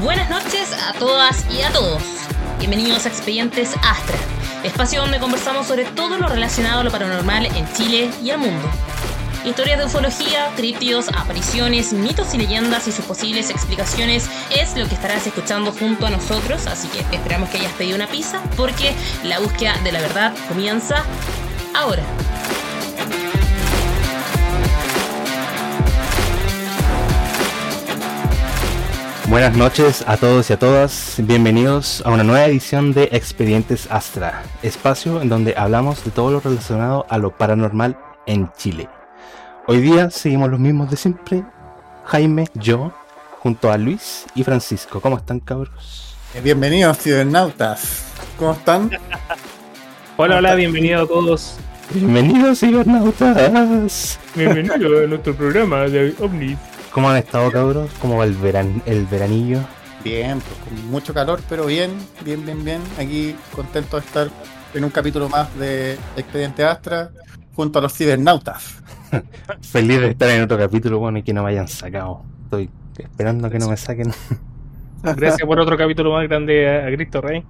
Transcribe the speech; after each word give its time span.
Buenas 0.00 0.30
noches 0.30 0.72
a 0.82 0.94
todas 0.98 1.44
y 1.52 1.60
a 1.60 1.70
todos. 1.72 2.02
Bienvenidos 2.58 3.04
a 3.04 3.08
Expedientes 3.10 3.74
Astra, 3.82 4.16
espacio 4.64 5.02
donde 5.02 5.18
conversamos 5.18 5.66
sobre 5.66 5.84
todo 5.84 6.16
lo 6.16 6.26
relacionado 6.26 6.80
a 6.80 6.84
lo 6.84 6.90
paranormal 6.90 7.44
en 7.44 7.70
Chile 7.74 8.10
y 8.22 8.30
el 8.30 8.38
mundo. 8.38 8.70
Historias 9.46 9.78
de 9.78 9.84
ufología, 9.84 10.50
críptidos, 10.56 11.08
apariciones, 11.16 11.92
mitos 11.92 12.34
y 12.34 12.38
leyendas 12.38 12.88
y 12.88 12.92
sus 12.92 13.04
posibles 13.04 13.48
explicaciones 13.48 14.28
es 14.50 14.76
lo 14.76 14.88
que 14.88 14.96
estarás 14.96 15.24
escuchando 15.24 15.70
junto 15.70 16.04
a 16.04 16.10
nosotros, 16.10 16.66
así 16.66 16.88
que 16.88 16.98
esperamos 17.14 17.48
que 17.50 17.58
hayas 17.58 17.72
pedido 17.74 17.94
una 17.94 18.08
pizza 18.08 18.42
porque 18.56 18.92
la 19.22 19.38
búsqueda 19.38 19.76
de 19.84 19.92
la 19.92 20.00
verdad 20.00 20.34
comienza 20.48 21.04
ahora. 21.76 22.02
Buenas 29.28 29.56
noches 29.56 30.02
a 30.08 30.16
todos 30.16 30.50
y 30.50 30.54
a 30.54 30.58
todas, 30.58 31.14
bienvenidos 31.18 32.02
a 32.04 32.10
una 32.10 32.24
nueva 32.24 32.46
edición 32.46 32.92
de 32.92 33.10
Expedientes 33.12 33.86
Astra, 33.92 34.42
espacio 34.64 35.22
en 35.22 35.28
donde 35.28 35.54
hablamos 35.56 36.04
de 36.04 36.10
todo 36.10 36.32
lo 36.32 36.40
relacionado 36.40 37.06
a 37.08 37.18
lo 37.18 37.30
paranormal 37.30 37.96
en 38.26 38.50
Chile. 38.56 38.88
Hoy 39.68 39.80
día 39.80 40.10
seguimos 40.10 40.48
los 40.48 40.60
mismos 40.60 40.88
de 40.92 40.96
siempre, 40.96 41.42
Jaime, 42.04 42.46
yo, 42.54 42.92
junto 43.40 43.72
a 43.72 43.76
Luis 43.76 44.24
y 44.36 44.44
Francisco. 44.44 45.00
¿Cómo 45.00 45.16
están 45.16 45.40
cabros? 45.40 46.14
Eh, 46.34 46.40
Bienvenidos 46.40 46.98
cibernautas. 46.98 48.04
¿Cómo 48.38 48.52
están? 48.52 48.92
Hola, 50.16 50.36
hola, 50.36 50.54
bienvenidos 50.54 51.02
a 51.02 51.12
todos. 51.12 51.56
Bienvenidos 51.92 52.60
cibernautas. 52.60 54.20
Bienvenidos 54.36 55.04
a 55.04 55.06
nuestro 55.08 55.34
programa 55.34 55.80
de 55.88 56.14
OVNI. 56.20 56.56
¿Cómo 56.92 57.10
han 57.10 57.16
estado 57.16 57.50
cabros? 57.50 57.90
¿Cómo 58.00 58.18
va 58.18 58.24
el, 58.24 58.34
veran 58.34 58.80
el 58.86 59.04
veranillo? 59.06 59.58
Bien, 60.04 60.40
pues 60.40 60.60
con 60.60 60.90
mucho 60.92 61.12
calor, 61.12 61.40
pero 61.48 61.66
bien, 61.66 61.90
bien, 62.24 62.46
bien, 62.46 62.64
bien. 62.64 62.80
Aquí 63.00 63.34
contento 63.52 63.98
de 63.98 64.06
estar 64.06 64.30
en 64.74 64.84
un 64.84 64.90
capítulo 64.90 65.28
más 65.28 65.52
de 65.58 65.98
Expediente 66.16 66.64
Astra 66.64 67.10
junto 67.56 67.80
a 67.80 67.82
los 67.82 67.92
cibernautas. 67.92 68.76
Feliz 69.60 70.00
de 70.00 70.08
estar 70.08 70.28
en 70.30 70.42
otro 70.42 70.58
capítulo, 70.58 70.98
bueno, 70.98 71.18
y 71.18 71.22
que 71.22 71.32
no 71.32 71.42
me 71.42 71.50
hayan 71.50 71.68
sacado. 71.68 72.22
Estoy 72.44 72.70
esperando 72.98 73.50
que 73.50 73.58
no 73.58 73.68
me 73.68 73.76
saquen. 73.76 74.12
Gracias 75.02 75.46
por 75.46 75.60
otro 75.60 75.76
capítulo 75.76 76.12
más 76.12 76.26
grande 76.28 76.68
a, 76.68 76.86
Cristo 76.86 77.20
Rey. 77.20 77.44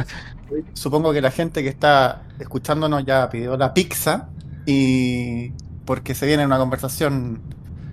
Supongo 0.74 1.12
que 1.12 1.20
la 1.20 1.30
gente 1.30 1.62
que 1.62 1.68
está 1.68 2.22
escuchándonos 2.38 3.04
ya 3.04 3.28
pidió 3.28 3.56
la 3.56 3.74
pizza 3.74 4.28
y 4.66 5.50
porque 5.84 6.14
se 6.14 6.26
viene 6.26 6.46
una 6.46 6.58
conversación 6.58 7.40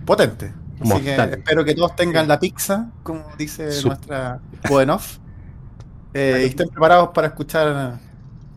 potente. 0.05 0.53
Así 0.81 1.01
que 1.01 1.15
espero 1.15 1.63
que 1.63 1.75
todos 1.75 1.95
tengan 1.95 2.27
la 2.27 2.39
pizza, 2.39 2.91
como 3.03 3.25
dice 3.37 3.69
nuestra 3.85 4.39
Buenoff. 4.67 5.19
Eh, 6.13 6.41
y 6.43 6.49
estén 6.49 6.69
preparados 6.69 7.09
para 7.13 7.27
escuchar 7.27 7.99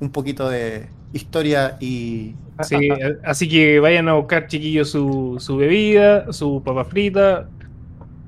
un 0.00 0.10
poquito 0.10 0.48
de 0.48 0.88
historia 1.14 1.76
y 1.80 2.34
Sí, 2.62 2.88
así 3.24 3.48
que 3.48 3.80
vayan 3.80 4.08
a 4.08 4.12
buscar, 4.14 4.46
chiquillos, 4.46 4.88
su, 4.90 5.36
su 5.40 5.56
bebida, 5.56 6.32
su 6.32 6.62
papa 6.64 6.84
frita. 6.84 7.48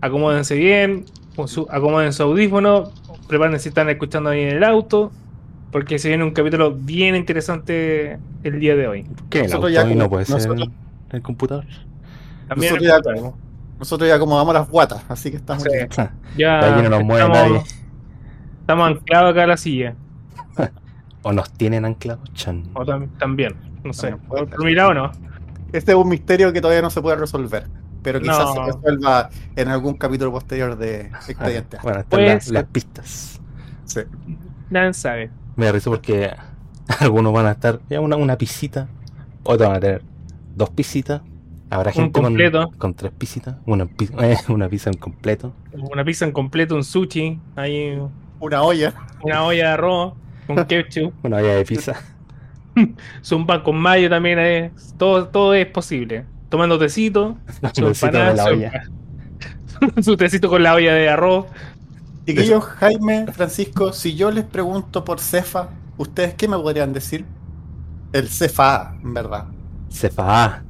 Acomódense 0.00 0.56
bien, 0.56 1.04
su, 1.46 1.66
acomoden 1.70 2.12
su 2.12 2.24
audífono. 2.24 2.90
Prepárense 3.28 3.64
si 3.64 3.68
están 3.68 3.88
escuchando 3.88 4.30
ahí 4.30 4.40
en 4.42 4.56
el 4.56 4.64
auto. 4.64 5.12
Porque 5.70 5.98
se 5.98 6.08
viene 6.08 6.24
un 6.24 6.30
capítulo 6.32 6.72
bien 6.72 7.14
interesante 7.14 8.18
el 8.42 8.58
día 8.60 8.74
de 8.74 8.88
hoy. 8.88 9.06
¿Qué? 9.30 9.40
¿El 9.40 9.44
Nosotros 9.46 9.76
auto 9.76 9.88
ya 9.90 9.94
no 9.94 10.08
puede 10.08 10.24
ser 10.24 10.36
nosotros- 10.36 10.68
el 11.12 11.22
computador? 11.22 11.64
También 12.48 12.74
Nosotros 12.74 13.02
ya, 13.04 13.36
nosotros 13.78 14.08
ya 14.08 14.14
acomodamos 14.16 14.54
las 14.54 14.68
guatas, 14.68 15.04
así 15.08 15.30
que 15.30 15.36
estamos 15.36 15.62
Sí. 15.64 15.68
bien. 15.72 15.88
ya 16.36 16.72
aquí 16.74 16.82
no 16.82 16.88
nos 16.88 17.04
mueve 17.04 17.22
estamos, 17.26 17.50
nadie. 17.52 17.62
estamos 18.60 18.88
anclados 18.88 19.30
acá 19.32 19.44
a 19.44 19.46
la 19.48 19.56
silla. 19.56 19.94
¿O 21.26 21.32
nos 21.32 21.50
tienen 21.50 21.84
anclados? 21.84 22.22
Chan. 22.34 22.62
O 22.74 22.84
tam- 22.84 23.08
también, 23.18 23.56
no 23.82 23.92
sé. 23.92 24.10
También 24.10 24.28
puede 24.28 24.46
Por 24.46 24.64
mi 24.64 24.74
lado, 24.76 24.94
no. 24.94 25.10
Este 25.72 25.90
es 25.90 25.98
un 25.98 26.08
misterio 26.08 26.52
que 26.52 26.60
todavía 26.60 26.82
no 26.82 26.88
se 26.90 27.02
puede 27.02 27.16
resolver, 27.16 27.66
pero 28.00 28.20
quizás 28.20 28.38
No. 28.38 28.54
se 28.54 28.72
resuelva 28.72 29.28
en 29.56 29.66
algún 29.66 29.94
capítulo 29.94 30.30
posterior 30.30 30.76
de 30.78 31.06
Expediente. 31.06 31.78
Bueno, 31.82 31.98
están 31.98 32.24
las, 32.24 32.64
pistas. 32.66 33.40
Sí. 33.86 34.02
Nadie 34.70 34.94
sabe. 34.94 35.30
Me 35.56 35.66
da 35.66 35.72
risa 35.72 35.90
porque 35.90 36.30
algunos 37.00 37.32
van 37.32 37.46
a 37.46 37.50
estar 37.50 37.80
ya 37.90 38.00
una, 38.00 38.14
una 38.14 38.38
pisita, 38.38 38.86
otros 39.42 39.66
van 39.66 39.78
a 39.78 39.80
tener 39.80 40.02
dos 40.54 40.70
pisitas. 40.70 41.22
Habrá 41.70 41.90
gente 41.90 42.12
con, 42.12 42.22
completo. 42.22 42.70
con 42.78 42.94
tres 42.94 43.10
pisitas, 43.10 43.56
una, 43.66 43.88
eh, 44.22 44.36
una 44.48 44.68
pizza 44.68 44.90
en 44.90 44.96
completo. 44.98 45.52
Una 45.72 46.04
pizza 46.04 46.24
en 46.24 46.30
completo, 46.30 46.76
un 46.76 46.84
sushi, 46.84 47.40
ahí 47.56 48.00
Una 48.38 48.62
olla. 48.62 48.94
una 49.24 49.42
olla 49.42 49.64
de 49.64 49.72
arroz 49.72 50.12
con 50.46 50.64
ketchup, 50.66 51.12
Una 51.24 51.36
olla 51.38 51.54
de 51.54 51.64
pizza. 51.64 51.94
un 53.32 53.46
pan 53.46 53.62
con 53.62 53.76
mayo 53.76 54.08
también, 54.10 54.38
eh, 54.38 54.70
todo, 54.98 55.28
todo 55.28 55.54
es 55.54 55.66
posible. 55.66 56.24
Tomando 56.48 56.78
tecito, 56.78 57.36
su 57.74 57.86
empanada, 57.86 58.34
la 58.34 58.44
olla. 58.44 58.82
su 60.02 60.16
tecito 60.16 60.48
con 60.48 60.62
la 60.62 60.74
olla 60.74 60.94
de 60.94 61.08
arroz. 61.08 61.46
Chiquillos, 62.26 62.64
Jaime, 62.64 63.26
Francisco, 63.32 63.92
si 63.92 64.14
yo 64.16 64.30
les 64.30 64.44
pregunto 64.44 65.04
por 65.04 65.20
Cefa, 65.20 65.68
¿ustedes 65.96 66.34
qué 66.34 66.48
me 66.48 66.56
podrían 66.56 66.92
decir? 66.92 67.24
El 68.12 68.28
Cefa, 68.28 68.96
en 69.02 69.14
verdad. 69.14 69.44
Cefa. 69.90 70.62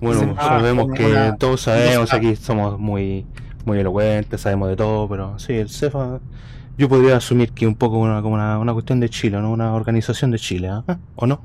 Bueno, 0.00 0.20
Cefa, 0.20 0.42
sabemos 0.42 0.92
que 0.94 1.06
una- 1.06 1.36
todos 1.36 1.62
sabemos, 1.62 2.12
aquí 2.12 2.36
somos 2.36 2.78
muy, 2.78 3.26
muy 3.64 3.78
elocuentes, 3.78 4.40
sabemos 4.40 4.68
de 4.68 4.76
todo, 4.76 5.08
pero 5.08 5.38
sí, 5.38 5.54
el 5.54 5.68
Cefa, 5.68 6.20
yo 6.80 6.88
podría 6.88 7.16
asumir 7.16 7.52
que 7.52 7.66
un 7.66 7.74
poco 7.74 7.98
una, 7.98 8.22
como 8.22 8.36
una, 8.36 8.58
una 8.58 8.72
cuestión 8.72 9.00
de 9.00 9.10
Chile, 9.10 9.38
¿no? 9.38 9.52
Una 9.52 9.74
organización 9.74 10.30
de 10.30 10.38
Chile, 10.38 10.68
¿ah? 10.68 10.98
¿o 11.14 11.26
no? 11.26 11.42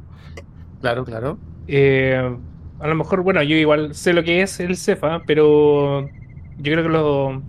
Claro, 0.80 1.04
claro. 1.04 1.38
Eh, 1.68 2.38
a 2.80 2.88
lo 2.88 2.96
mejor, 2.96 3.22
bueno, 3.22 3.44
yo 3.44 3.58
igual 3.58 3.94
sé 3.94 4.14
lo 4.14 4.24
que 4.24 4.42
es 4.42 4.62
el 4.62 4.78
Cefa, 4.78 5.24
pero 5.26 6.08
yo 6.08 6.72
creo 6.72 6.84
que 6.84 6.90
los 6.90 7.44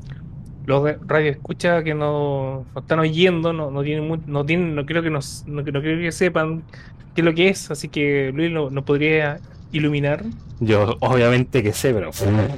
los 0.67 0.83
radioescuchas 1.07 1.85
que 1.85 1.95
nos, 1.95 2.67
nos 2.75 2.83
están 2.83 2.99
oyendo 2.99 3.53
no, 3.53 3.71
no 3.71 3.85
tienen 3.85 4.21
no 4.27 4.45
tienen, 4.45 4.75
no 4.75 4.85
creo 4.85 5.01
que 5.01 5.11
nos, 5.11 5.45
no, 5.47 5.63
no 5.63 5.81
creo 5.81 6.01
que 6.01 6.11
sepan 6.11 6.65
qué 7.15 7.21
es 7.21 7.25
lo 7.25 7.35
que 7.35 7.51
es, 7.51 7.71
así 7.71 7.89
que 7.89 8.33
Luis 8.35 8.51
nos 8.51 8.73
no 8.73 8.85
podría 8.85 9.39
iluminar. 9.73 10.25
Yo 10.61 10.97
obviamente 11.01 11.63
que 11.63 11.73
sé, 11.73 11.93
pero 11.93 12.11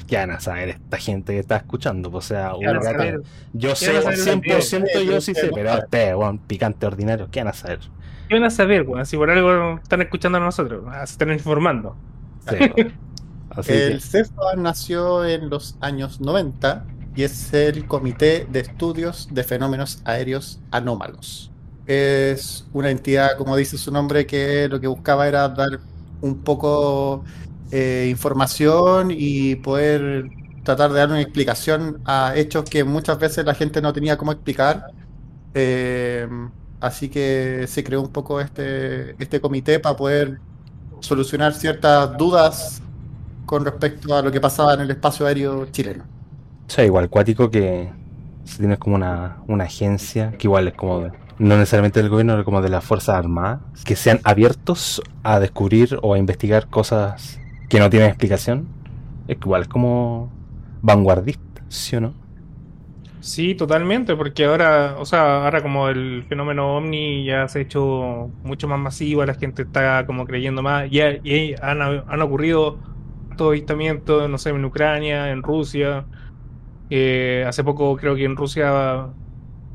¿qué 0.06 0.16
van 0.16 0.30
a 0.30 0.40
saber 0.40 0.70
esta 0.70 0.98
gente 0.98 1.32
que 1.32 1.40
está 1.40 1.56
escuchando? 1.56 2.10
O 2.12 2.20
sea, 2.20 2.52
yo 2.52 2.58
¿Qué 3.70 3.76
sé, 3.76 3.92
van 3.92 4.12
a 4.12 4.16
saber? 4.16 4.42
100% 4.42 5.04
yo 5.04 5.20
sí 5.20 5.34
sé, 5.34 5.50
pero 5.52 5.74
ustedes, 5.78 6.14
weón, 6.14 6.38
picante 6.38 6.86
ordinario, 6.86 7.28
¿qué 7.30 7.40
van 7.40 7.48
a 7.48 7.52
saber? 7.52 7.80
¿Qué 8.28 8.34
van 8.34 8.44
a 8.44 8.50
saber, 8.50 8.82
weón? 8.82 9.04
Si 9.06 9.16
por 9.16 9.30
algo 9.30 9.78
están 9.82 10.02
escuchando 10.02 10.38
a 10.38 10.40
nosotros, 10.40 10.84
se 11.04 11.12
están 11.12 11.32
informando. 11.32 11.96
Sí. 12.48 12.56
Así 13.50 13.72
El 13.72 14.00
CEFA 14.00 14.54
nació 14.56 15.24
en 15.24 15.50
los 15.50 15.76
años 15.80 16.20
90 16.20 16.84
y 17.16 17.24
es 17.24 17.52
el 17.52 17.86
Comité 17.86 18.46
de 18.48 18.60
Estudios 18.60 19.28
de 19.32 19.42
Fenómenos 19.42 20.02
Aéreos 20.04 20.60
Anómalos. 20.70 21.50
Es 21.86 22.68
una 22.72 22.90
entidad, 22.90 23.36
como 23.38 23.56
dice 23.56 23.78
su 23.78 23.90
nombre, 23.90 24.26
que 24.26 24.68
lo 24.68 24.78
que 24.78 24.86
buscaba 24.86 25.26
era 25.26 25.48
dar 25.48 25.80
un 26.20 26.38
poco 26.38 27.24
eh, 27.70 28.08
información 28.10 29.10
y 29.10 29.56
poder 29.56 30.26
tratar 30.64 30.92
de 30.92 30.98
dar 30.98 31.08
una 31.08 31.20
explicación 31.20 32.00
a 32.04 32.32
hechos 32.36 32.64
que 32.68 32.84
muchas 32.84 33.18
veces 33.18 33.44
la 33.44 33.54
gente 33.54 33.80
no 33.80 33.92
tenía 33.92 34.16
cómo 34.16 34.32
explicar. 34.32 34.86
Eh, 35.54 36.28
así 36.80 37.08
que 37.08 37.66
se 37.66 37.82
creó 37.82 38.02
un 38.02 38.12
poco 38.12 38.40
este, 38.40 39.20
este 39.22 39.40
comité 39.40 39.80
para 39.80 39.96
poder 39.96 40.40
solucionar 41.00 41.54
ciertas 41.54 42.16
dudas 42.16 42.82
con 43.46 43.64
respecto 43.64 44.14
a 44.14 44.22
lo 44.22 44.30
que 44.30 44.40
pasaba 44.40 44.74
en 44.74 44.80
el 44.80 44.90
espacio 44.90 45.26
aéreo 45.26 45.66
chileno. 45.66 46.04
o 46.66 46.70
sea, 46.70 46.84
igual 46.84 47.08
cuático 47.08 47.50
que 47.50 47.90
si 48.44 48.58
tienes 48.58 48.78
como 48.78 48.96
una, 48.96 49.38
una 49.46 49.64
agencia, 49.64 50.32
que 50.32 50.46
igual 50.46 50.68
es 50.68 50.74
como, 50.74 51.10
no 51.38 51.56
necesariamente 51.56 52.00
del 52.00 52.10
gobierno, 52.10 52.44
como 52.44 52.62
de 52.62 52.68
las 52.68 52.84
Fuerzas 52.84 53.16
Armadas, 53.16 53.60
que 53.84 53.96
sean 53.96 54.20
abiertos 54.24 55.02
a 55.22 55.38
descubrir 55.40 55.98
o 56.02 56.14
a 56.14 56.18
investigar 56.18 56.68
cosas 56.68 57.40
que 57.68 57.78
no 57.78 57.90
tienen 57.90 58.08
explicación, 58.08 58.68
es 59.28 59.36
igual 59.36 59.68
como 59.68 60.32
vanguardista, 60.82 61.62
¿sí 61.68 61.96
o 61.96 62.00
no? 62.00 62.14
Sí, 63.20 63.54
totalmente, 63.54 64.16
porque 64.16 64.44
ahora, 64.44 64.96
o 64.98 65.04
sea, 65.04 65.44
ahora 65.44 65.60
como 65.60 65.88
el 65.88 66.24
fenómeno 66.28 66.76
ovni 66.76 67.24
ya 67.24 67.46
se 67.48 67.58
ha 67.58 67.62
hecho 67.62 68.30
mucho 68.42 68.68
más 68.68 68.78
masivo, 68.78 69.24
la 69.24 69.34
gente 69.34 69.62
está 69.62 70.06
como 70.06 70.24
creyendo 70.24 70.62
más, 70.62 70.88
y 70.90 71.54
han, 71.60 71.82
han 71.82 72.22
ocurrido 72.22 72.78
estos 73.30 73.48
avistamientos, 73.48 74.30
no 74.30 74.38
sé, 74.38 74.50
en 74.50 74.64
Ucrania, 74.64 75.30
en 75.30 75.42
Rusia, 75.42 76.06
eh, 76.90 77.44
hace 77.46 77.62
poco 77.64 77.96
creo 77.96 78.14
que 78.14 78.24
en 78.24 78.36
Rusia, 78.36 79.08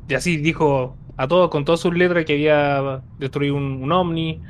y 0.08 0.14
así 0.14 0.38
dijo 0.38 0.98
a 1.18 1.28
todos, 1.28 1.50
con 1.50 1.66
todas 1.66 1.80
sus 1.80 1.94
letras, 1.96 2.26
que 2.26 2.34
había 2.34 3.02
destruido 3.20 3.56
un, 3.56 3.84
un 3.84 3.92
ovni, 3.92 4.42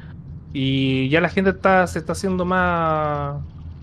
Y 0.53 1.09
ya 1.09 1.21
la 1.21 1.29
gente 1.29 1.51
está, 1.51 1.87
se 1.87 1.99
está 1.99 2.13
haciendo 2.13 2.45
más, 2.45 3.35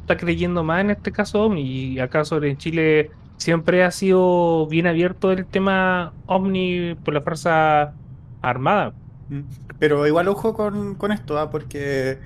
está 0.02 0.16
creyendo 0.16 0.64
más 0.64 0.80
en 0.80 0.90
este 0.90 1.12
caso 1.12 1.44
OVNI. 1.44 1.62
Y 1.62 2.00
acá 2.00 2.24
sobre 2.24 2.50
en 2.50 2.56
Chile 2.58 3.10
siempre 3.36 3.84
ha 3.84 3.90
sido 3.90 4.66
bien 4.66 4.86
abierto 4.86 5.32
el 5.32 5.46
tema 5.46 6.12
OVNI 6.26 6.96
por 7.04 7.14
la 7.14 7.20
Fuerza 7.22 7.92
Armada. 8.42 8.92
Mm. 9.28 9.40
Pero 9.78 10.06
igual 10.06 10.28
ojo 10.28 10.54
con, 10.54 10.94
con 10.94 11.12
esto, 11.12 11.38
¿ah? 11.38 11.50
porque 11.50 12.18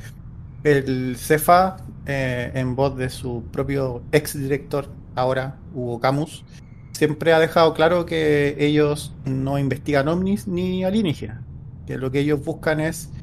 el 0.65 1.17
CEFA, 1.17 1.77
eh, 2.07 2.51
en 2.55 2.75
voz 2.75 2.97
de 2.97 3.11
su 3.11 3.45
propio 3.53 4.03
ex 4.13 4.39
director, 4.39 4.89
ahora 5.15 5.57
Hugo 5.75 6.01
Camus, 6.01 6.45
siempre 6.95 7.33
ha 7.35 7.41
dejado 7.41 7.75
claro 7.75 8.07
que 8.07 8.57
ellos 8.59 9.19
no 9.25 9.59
investigan 9.59 10.09
ovnis 10.09 10.47
ni 10.49 10.85
alienígenas, 10.85 11.47
que 11.87 11.99
lo 11.99 12.11
que 12.11 12.21
ellos 12.21 12.43
buscan 12.45 12.81
es 12.81 13.15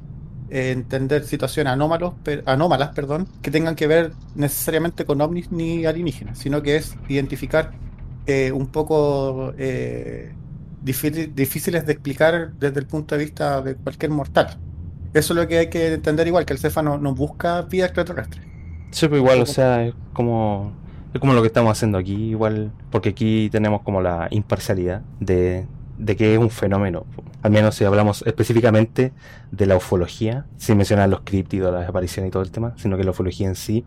eh, 0.49 0.71
entender 0.71 1.25
situaciones 1.25 1.73
anómalos, 1.73 2.15
per- 2.23 2.43
anómalas 2.47 2.91
perdón, 2.93 3.33
que 3.41 3.51
tengan 3.51 3.75
que 3.75 3.87
ver 3.87 4.17
necesariamente 4.33 5.05
con 5.05 5.21
ovnis 5.21 5.51
ni 5.51 5.85
alienígenas, 5.85 6.39
sino 6.39 6.61
que 6.63 6.75
es 6.77 6.99
identificar 7.07 7.79
eh, 8.25 8.51
un 8.51 8.71
poco 8.71 9.53
eh, 9.57 10.37
difícil- 10.79 11.33
difíciles 11.33 11.85
de 11.85 11.93
explicar 11.93 12.53
desde 12.55 12.79
el 12.79 12.87
punto 12.87 13.15
de 13.17 13.23
vista 13.25 13.61
de 13.61 13.77
cualquier 13.77 14.11
mortal. 14.11 14.61
Eso 15.13 15.33
es 15.33 15.37
lo 15.39 15.47
que 15.47 15.57
hay 15.59 15.69
que 15.69 15.93
entender 15.93 16.27
igual, 16.27 16.45
que 16.45 16.53
el 16.53 16.59
CEFA 16.59 16.83
no, 16.83 16.97
no 16.99 17.15
busca 17.15 17.63
vida 17.63 17.85
extraterrestre. 17.85 18.41
Sí, 18.91 19.07
pues 19.07 19.19
igual, 19.19 19.41
o 19.41 19.45
sea, 19.45 19.85
es 19.85 19.95
como, 20.13 20.80
es 21.13 21.19
como 21.19 21.33
lo 21.33 21.41
que 21.41 21.47
estamos 21.47 21.71
haciendo 21.71 21.97
aquí, 21.97 22.13
igual, 22.13 22.71
porque 22.89 23.09
aquí 23.09 23.49
tenemos 23.51 23.81
como 23.81 24.01
la 24.01 24.27
imparcialidad 24.31 25.01
de, 25.19 25.65
de 25.97 26.15
que 26.15 26.33
es 26.33 26.39
un 26.39 26.49
fenómeno. 26.49 27.05
Al 27.41 27.51
menos 27.51 27.75
si 27.75 27.83
hablamos 27.83 28.23
específicamente 28.25 29.11
de 29.51 29.65
la 29.65 29.75
ufología, 29.75 30.45
sin 30.57 30.77
mencionar 30.77 31.09
los 31.09 31.21
críptidos, 31.21 31.73
las 31.73 31.87
apariciones 31.87 32.29
y 32.29 32.31
todo 32.31 32.43
el 32.43 32.51
tema, 32.51 32.73
sino 32.77 32.97
que 32.97 33.03
la 33.03 33.11
ufología 33.11 33.47
en 33.47 33.55
sí, 33.55 33.83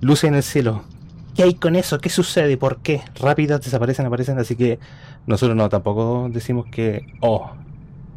luce 0.00 0.26
en 0.26 0.34
el 0.34 0.42
cielo. 0.42 0.84
¿Qué 1.34 1.44
hay 1.44 1.54
con 1.54 1.76
eso? 1.76 1.98
¿Qué 1.98 2.08
sucede? 2.08 2.56
¿Por 2.56 2.78
qué? 2.78 3.02
Rápidas 3.18 3.62
desaparecen, 3.62 4.06
aparecen, 4.06 4.38
así 4.38 4.56
que 4.56 4.78
nosotros 5.26 5.56
no 5.56 5.68
tampoco 5.68 6.28
decimos 6.30 6.66
que, 6.70 7.06
oh, 7.20 7.50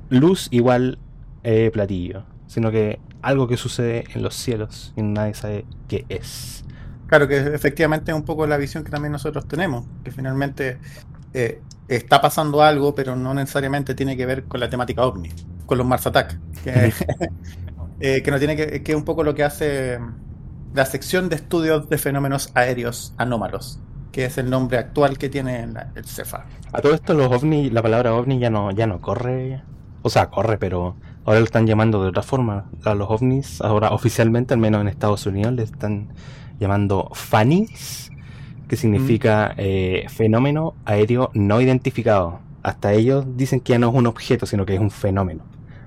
luz 0.10 0.48
igual 0.52 1.00
eh, 1.44 1.70
platillo, 1.72 2.24
sino 2.48 2.72
que 2.72 3.00
algo 3.22 3.48
que 3.48 3.58
sucede 3.58 4.04
en 4.14 4.22
los 4.22 4.36
cielos 4.36 4.94
y 4.96 5.02
nadie 5.02 5.34
sabe 5.34 5.66
qué 5.88 6.06
es. 6.10 6.63
Claro 7.08 7.28
que 7.28 7.38
efectivamente 7.38 8.12
es 8.12 8.18
un 8.18 8.26
poco 8.26 8.48
la 8.48 8.58
visión 8.58 8.84
que 8.84 8.92
también 8.92 9.12
nosotros 9.12 9.48
tenemos, 9.48 9.88
que 10.04 10.12
finalmente 10.12 10.80
eh, 11.34 11.66
está 11.88 12.22
pasando 12.22 12.62
algo, 12.64 12.96
pero 12.96 13.16
no 13.16 13.34
necesariamente 13.34 13.94
tiene 13.96 14.18
que 14.18 14.26
ver 14.26 14.48
con 14.48 14.60
la 14.60 14.70
temática 14.70 15.04
ovni, 15.06 15.30
con 15.66 15.78
los 15.78 15.86
Mars 15.88 16.08
Attack, 16.08 16.40
que, 16.64 16.94
eh, 18.00 18.22
que 18.24 18.32
no 18.32 18.40
tiene 18.40 18.56
que, 18.56 18.84
que 18.84 18.92
es 18.94 18.98
un 18.98 19.06
poco 19.06 19.24
lo 19.24 19.36
que 19.36 19.44
hace 19.44 20.00
la 20.74 20.86
sección 20.86 21.30
de 21.30 21.36
estudios 21.36 21.90
de 21.90 21.98
fenómenos 21.98 22.52
aéreos 22.56 23.14
anómalos, 23.18 23.84
que 24.12 24.26
es 24.26 24.38
el 24.38 24.50
nombre 24.50 24.78
actual 24.78 25.18
que 25.18 25.30
tiene 25.30 25.68
la- 25.68 25.92
el 25.96 26.06
CEFA. 26.06 26.54
A 26.72 26.82
todo 26.82 26.94
esto 26.94 27.14
los 27.14 27.32
ovni, 27.32 27.70
la 27.70 27.82
palabra 27.82 28.14
ovni 28.16 28.40
ya 28.40 28.50
no, 28.50 28.72
ya 28.72 28.88
no 28.88 29.00
corre, 29.02 29.64
o 30.02 30.10
sea, 30.10 30.30
corre, 30.30 30.58
pero 30.58 30.98
ahora 31.24 31.40
lo 31.40 31.46
están 31.46 31.68
llamando 31.68 32.02
de 32.04 32.10
otra 32.10 32.24
forma. 32.24 32.70
A 32.84 32.96
los 32.96 33.10
ovnis, 33.10 33.62
ahora 33.62 33.92
oficialmente, 33.92 34.54
al 34.54 34.60
menos 34.60 34.82
en 34.82 34.88
Estados 34.88 35.26
Unidos, 35.26 35.54
le 35.54 35.64
están 35.64 36.14
llamando 36.60 37.10
FANIS, 37.14 38.14
que 38.68 38.76
significa 38.78 39.54
eh, 39.58 40.06
fenómeno 40.10 40.76
aéreo 40.86 41.32
no 41.34 41.62
identificado. 41.62 42.42
Hasta 42.64 42.94
ellos 42.94 43.26
dicen 43.38 43.60
que 43.62 43.74
ya 43.74 43.80
no 43.80 43.90
es 43.90 43.96
un 43.96 44.08
objeto, 44.08 44.46
sino 44.46 44.66
que 44.66 44.76
es 44.76 44.80
un 44.80 44.92
fenómeno. 44.92 45.44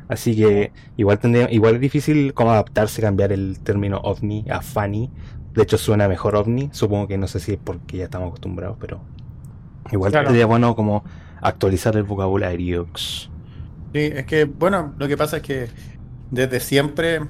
Así 0.09 0.37
que 0.37 0.73
igual 0.97 1.19
tendría, 1.19 1.51
igual 1.51 1.77
es 1.77 1.81
difícil 1.81 2.35
como 2.35 2.53
adaptarse, 2.53 3.03
cambiar 3.03 3.33
el 3.33 3.61
término 3.61 3.99
ovni 3.99 4.45
a 4.51 4.61
FANI. 4.63 5.11
De 5.55 5.63
hecho 5.63 5.79
suena 5.79 6.09
mejor 6.09 6.37
ovni, 6.37 6.69
supongo 6.73 7.09
que 7.09 7.19
no 7.19 7.27
sé 7.29 7.41
si 7.41 7.53
es 7.55 7.59
porque 7.63 7.97
ya 7.99 8.05
estamos 8.05 8.29
acostumbrados, 8.29 8.77
pero 8.81 9.01
igual 9.93 10.13
Claro. 10.13 10.29
sería 10.29 10.47
bueno 10.47 10.77
como 10.77 11.05
actualizar 11.41 11.97
el 11.97 12.05
vocabulario. 12.05 12.89
Sí, 13.93 14.01
es 14.15 14.27
que, 14.27 14.45
bueno, 14.45 14.95
lo 14.99 15.09
que 15.09 15.17
pasa 15.17 15.39
es 15.39 15.43
que 15.43 15.69
desde 16.31 16.61
siempre 16.61 17.21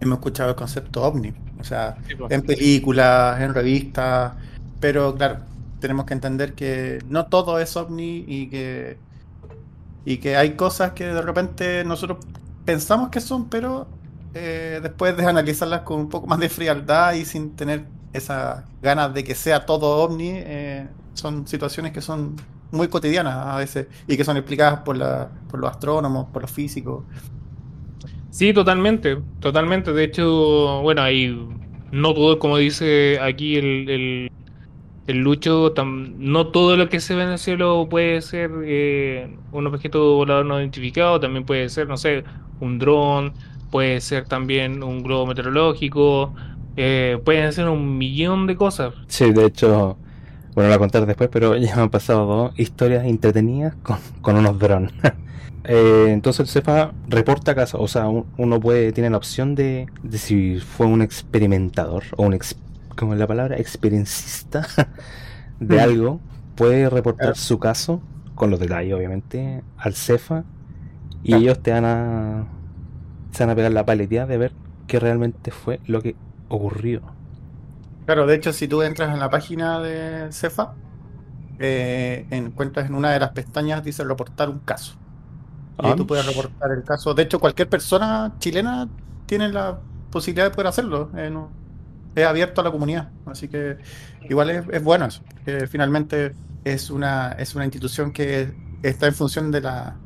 hemos 0.00 0.18
escuchado 0.18 0.50
el 0.50 0.56
concepto 0.56 1.02
ovni, 1.02 1.34
o 1.60 1.64
sea, 1.64 1.96
en 2.30 2.42
películas, 2.42 3.40
en 3.40 3.54
revistas, 3.54 4.34
pero 4.80 5.14
claro, 5.14 5.40
tenemos 5.80 6.06
que 6.06 6.14
entender 6.14 6.54
que 6.54 7.02
no 7.08 7.26
todo 7.26 7.58
es 7.58 7.76
ovni 7.76 8.24
y 8.26 8.48
que 8.48 8.98
y 10.04 10.18
que 10.18 10.36
hay 10.36 10.52
cosas 10.54 10.92
que 10.92 11.06
de 11.06 11.20
repente 11.20 11.84
nosotros 11.84 12.18
pensamos 12.64 13.10
que 13.10 13.20
son, 13.20 13.48
pero 13.50 13.86
eh, 14.34 14.80
después 14.82 15.16
de 15.16 15.26
analizarlas 15.26 15.82
con 15.82 16.00
un 16.00 16.08
poco 16.08 16.26
más 16.26 16.38
de 16.38 16.48
frialdad 16.48 17.12
y 17.14 17.24
sin 17.24 17.54
tener 17.56 17.84
esas 18.12 18.64
ganas 18.80 19.12
de 19.12 19.24
que 19.24 19.34
sea 19.34 19.66
todo 19.66 20.02
ovni, 20.02 20.30
eh, 20.32 20.88
son 21.14 21.46
situaciones 21.46 21.92
que 21.92 22.00
son 22.00 22.36
muy 22.70 22.88
cotidianas 22.88 23.34
a 23.34 23.56
veces 23.56 23.86
y 24.06 24.16
que 24.16 24.24
son 24.24 24.36
explicadas 24.36 24.80
por 24.80 24.96
la, 24.96 25.28
por 25.50 25.60
los 25.60 25.70
astrónomos, 25.70 26.28
por 26.32 26.42
los 26.42 26.50
físicos. 26.50 27.04
Sí, 28.30 28.52
totalmente, 28.52 29.16
totalmente. 29.40 29.92
De 29.92 30.04
hecho, 30.04 30.82
bueno, 30.82 31.02
ahí 31.02 31.34
no 31.90 32.14
todo, 32.14 32.38
como 32.38 32.58
dice 32.58 33.18
aquí 33.20 33.56
el, 33.56 33.88
el, 33.88 34.28
el 35.06 35.18
Lucho, 35.18 35.74
no 35.84 36.48
todo 36.52 36.76
lo 36.76 36.88
que 36.90 37.00
se 37.00 37.14
ve 37.16 37.24
en 37.24 37.30
el 37.30 37.38
cielo 37.38 37.88
puede 37.90 38.22
ser 38.22 38.50
eh, 38.64 39.38
un 39.52 39.66
objeto 39.66 40.16
volador 40.16 40.46
no 40.46 40.60
identificado, 40.60 41.20
también 41.20 41.46
puede 41.46 41.68
ser, 41.70 41.88
no 41.88 41.96
sé, 41.98 42.24
un 42.60 42.78
dron, 42.78 43.34
puede 43.70 44.00
ser 44.00 44.26
también 44.28 44.82
un 44.82 45.02
globo 45.02 45.26
meteorológico, 45.26 46.34
eh, 46.76 47.20
pueden 47.24 47.52
ser 47.52 47.68
un 47.68 47.98
millón 47.98 48.46
de 48.46 48.56
cosas. 48.56 48.94
Sí, 49.08 49.32
de 49.32 49.46
hecho, 49.46 49.98
bueno, 50.54 50.68
lo 50.70 50.74
voy 50.74 50.74
a 50.74 50.78
contar 50.78 51.06
después, 51.06 51.28
pero 51.32 51.56
ya 51.58 51.76
me 51.76 51.82
han 51.82 51.90
pasado 51.90 52.26
dos 52.26 52.58
historias 52.58 53.04
entretenidas 53.06 53.74
con, 53.82 53.98
con 54.20 54.36
unos 54.36 54.58
drones. 54.58 54.92
Eh, 55.64 56.06
entonces 56.10 56.40
el 56.40 56.48
CEFA 56.48 56.92
reporta 57.08 57.54
casos, 57.54 57.80
o 57.82 57.88
sea, 57.88 58.08
un- 58.08 58.26
uno 58.38 58.60
puede, 58.60 58.92
tiene 58.92 59.10
la 59.10 59.16
opción 59.18 59.54
de, 59.54 59.86
de 60.02 60.18
si 60.18 60.58
fue 60.60 60.86
un 60.86 61.02
experimentador 61.02 62.04
o 62.16 62.24
un, 62.24 62.34
ex, 62.34 62.56
¿cómo 62.96 63.12
es 63.14 63.18
la 63.18 63.26
palabra? 63.26 63.56
Experiencista 63.58 64.66
de 65.60 65.80
Mm. 65.80 65.80
algo, 65.80 66.20
puede 66.56 66.88
reportar 66.90 67.34
Claro. 67.34 67.34
su 67.34 67.58
caso, 67.58 68.02
con 68.34 68.50
los 68.50 68.60
detalles 68.60 68.94
obviamente, 68.94 69.64
al 69.76 69.94
CEFA 69.94 70.44
y 71.22 71.34
Claro. 71.34 71.42
ellos 71.42 71.62
te 71.62 71.72
van 71.72 71.84
a, 71.86 72.48
se 73.32 73.44
van 73.44 73.50
a 73.52 73.56
pegar 73.56 73.72
la 73.72 73.86
paleteada 73.86 74.26
de 74.28 74.38
ver 74.38 74.56
qué 74.86 75.00
realmente 75.00 75.50
fue 75.52 75.80
lo 75.86 76.02
que 76.02 76.16
ocurrió. 76.48 77.02
Claro, 78.06 78.26
de 78.26 78.34
hecho, 78.36 78.52
si 78.52 78.68
tú 78.68 78.82
entras 78.82 79.12
en 79.12 79.20
la 79.20 79.28
página 79.30 79.80
de 79.80 80.32
CEFA, 80.32 80.78
eh, 81.58 82.26
encuentras 82.30 82.86
en 82.88 82.94
una 82.96 83.12
de 83.12 83.20
las 83.20 83.32
pestañas, 83.32 83.84
dice 83.84 84.04
reportar 84.04 84.50
un 84.50 84.60
caso. 84.60 84.97
Y 85.80 85.86
ahí 85.86 85.92
Ah. 85.92 85.96
tú 85.96 86.06
puedes 86.06 86.26
reportar 86.26 86.72
el 86.72 86.82
caso. 86.84 87.14
De 87.14 87.22
hecho, 87.22 87.38
cualquier 87.38 87.68
persona 87.68 88.34
chilena 88.38 88.88
tiene 89.26 89.48
la 89.50 89.78
posibilidad 90.10 90.46
de 90.46 90.50
poder 90.50 90.66
hacerlo. 90.68 91.10
eh, 91.16 91.30
no- 91.30 91.50
es 92.14 92.26
abierto 92.26 92.60
a 92.62 92.64
la 92.64 92.70
comunidad. 92.72 93.10
Así 93.26 93.48
que 93.48 93.76
igual 94.28 94.50
es, 94.50 94.64
es 94.72 94.82
bueno 94.82 95.04
eso. 95.06 95.22
porque 95.28 95.66
finalmente 95.68 96.34
es 96.64 96.90
una, 96.90 97.32
es 97.32 97.54
una 97.54 97.64
institución 97.64 98.12
que 98.12 98.52
está 98.82 99.06
en 99.06 99.14
función 99.14 99.50
de 99.52 99.60
la 99.60 99.96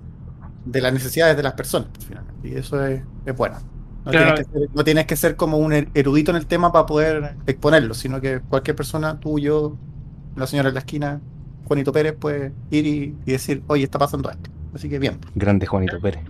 de 0.65 0.81
las 0.81 0.93
necesidades 0.93 1.37
de 1.37 1.43
las 1.43 1.55
personas. 1.55 1.89
finalmente, 2.07 2.49
Y 2.49 2.55
eso 2.55 2.85
es, 2.87 3.03
es 3.27 3.37
bueno. 3.37 3.57
No, 4.05 4.11
Claro. 4.13 4.35
tienes 4.35 4.47
que 4.53 4.59
ser, 4.61 4.69
no 4.75 4.85
tienes 4.85 5.07
que 5.07 5.17
ser 5.17 5.37
como 5.37 5.57
un 5.59 5.73
er- 5.73 5.89
erudito 5.95 6.31
en 6.33 6.37
el 6.37 6.47
tema 6.47 6.71
para 6.73 6.87
poder 6.87 7.37
exponerlo, 7.47 7.95
sino 7.95 8.21
que 8.21 8.41
cualquier 8.41 8.77
persona, 8.77 9.19
tú, 9.19 9.39
yo, 9.41 9.77
la 10.37 10.47
señora 10.47 10.69
en 10.69 10.75
la 10.75 10.81
esquina, 10.81 11.21
Juanito 11.65 11.93
Pérez, 11.93 12.15
puede 12.19 12.53
ir 12.71 12.87
y, 12.87 13.17
y 13.27 13.33
decir, 13.33 13.63
oye, 13.69 13.85
está 13.85 13.99
pasando 13.99 14.31
esto. 14.31 14.51
Así 14.75 14.89
que 14.89 14.99
bien. 14.99 15.19
Grande 15.35 15.67
Juanito 15.67 16.01
Pérez. 16.01 16.23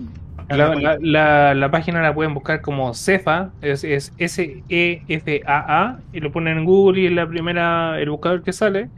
La, 0.48 0.74
la- 0.74 0.98
la- 1.00 1.54
la 1.54 1.70
página 1.70 2.02
la 2.02 2.12
pueden 2.14 2.34
buscar 2.34 2.60
como 2.60 2.92
Cefa, 2.94 3.52
es, 3.62 3.84
es 3.84 4.12
S-E-F-A-A, 4.18 6.00
y 6.12 6.20
lo 6.20 6.32
ponen 6.32 6.58
en 6.58 6.64
Google 6.64 7.00
y 7.02 7.06
es 7.06 7.12
la 7.12 7.26
primera, 7.28 8.00
el 8.00 8.10
buscador 8.10 8.42
que 8.42 8.52
sale. 8.52 8.90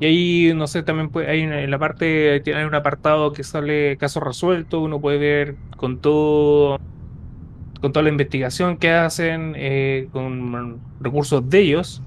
Y 0.00 0.06
ahí, 0.06 0.52
no 0.54 0.66
sé, 0.66 0.82
también 0.82 1.08
puede, 1.10 1.30
hay 1.30 1.44
una- 1.44 1.62
en 1.62 1.70
la 1.70 1.78
parte, 1.78 2.40
tiene 2.40 2.66
un 2.66 2.74
apartado 2.74 3.32
que 3.32 3.44
sale 3.44 3.96
caso 3.96 4.20
resuelto, 4.20 4.80
uno 4.82 5.00
puede 5.00 5.18
ver 5.18 5.56
con 5.76 6.00
todo, 6.00 6.78
con 7.80 7.92
toda 7.92 8.02
la 8.04 8.08
investigación 8.10 8.76
que 8.78 8.90
hacen, 8.90 9.54
eh, 9.56 10.08
con 10.12 10.80
recursos 11.00 11.48
de 11.48 11.60
ellos. 11.60 12.02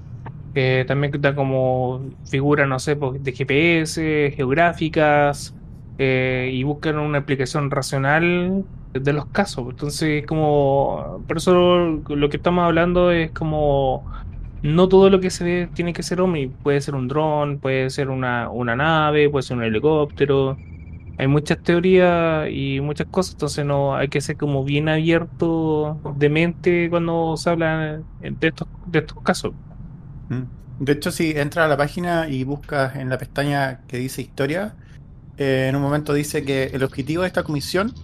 que 0.54 0.84
también 0.88 1.12
da 1.20 1.34
como 1.36 2.10
figuras, 2.28 2.66
no 2.68 2.78
sé, 2.80 2.96
pues, 2.96 3.22
de 3.22 3.32
GPS, 3.32 4.32
geográficas, 4.34 5.54
eh, 5.98 6.50
y 6.52 6.62
buscan 6.62 6.98
una 6.98 7.18
explicación 7.18 7.70
racional 7.70 8.64
de 8.92 9.12
los 9.12 9.26
casos. 9.26 9.66
Entonces, 9.70 10.24
como, 10.26 11.24
por 11.26 11.38
eso 11.38 12.00
lo 12.08 12.28
que 12.28 12.36
estamos 12.36 12.64
hablando 12.64 13.10
es 13.10 13.32
como, 13.32 14.04
no 14.62 14.88
todo 14.88 15.10
lo 15.10 15.20
que 15.20 15.30
se 15.30 15.44
ve 15.44 15.68
tiene 15.74 15.92
que 15.92 16.02
ser 16.02 16.20
Omni, 16.20 16.48
puede 16.48 16.80
ser 16.80 16.94
un 16.94 17.08
dron, 17.08 17.58
puede 17.58 17.90
ser 17.90 18.10
una, 18.10 18.48
una 18.50 18.76
nave, 18.76 19.28
puede 19.30 19.42
ser 19.42 19.56
un 19.56 19.64
helicóptero. 19.64 20.56
hay 21.18 21.26
muchas 21.26 21.62
teorías 21.62 22.48
y 22.50 22.80
muchas 22.80 23.08
cosas, 23.08 23.34
entonces 23.34 23.66
no 23.66 23.96
hay 23.96 24.08
que 24.08 24.20
ser 24.20 24.36
como 24.36 24.64
bien 24.64 24.88
abierto 24.88 25.98
de 26.16 26.28
mente 26.28 26.88
cuando 26.90 27.36
se 27.36 27.50
habla 27.50 28.00
de 28.20 28.48
estos, 28.48 28.68
de 28.86 29.00
estos 29.00 29.20
casos. 29.22 29.52
Mm. 30.28 30.84
De 30.84 30.92
hecho, 30.92 31.10
si 31.10 31.32
entras 31.32 31.66
a 31.66 31.68
la 31.68 31.76
página 31.76 32.28
y 32.28 32.44
buscas 32.44 32.94
en 32.96 33.08
la 33.08 33.18
pestaña 33.18 33.80
que 33.88 33.98
dice 33.98 34.22
historia, 34.22 34.76
eh, 35.38 35.66
en 35.68 35.76
un 35.76 35.82
momento 35.82 36.12
dice 36.12 36.44
que 36.44 36.64
el 36.64 36.82
objetivo 36.82 37.22
de 37.22 37.28
esta 37.28 37.42
comisión 37.42 37.94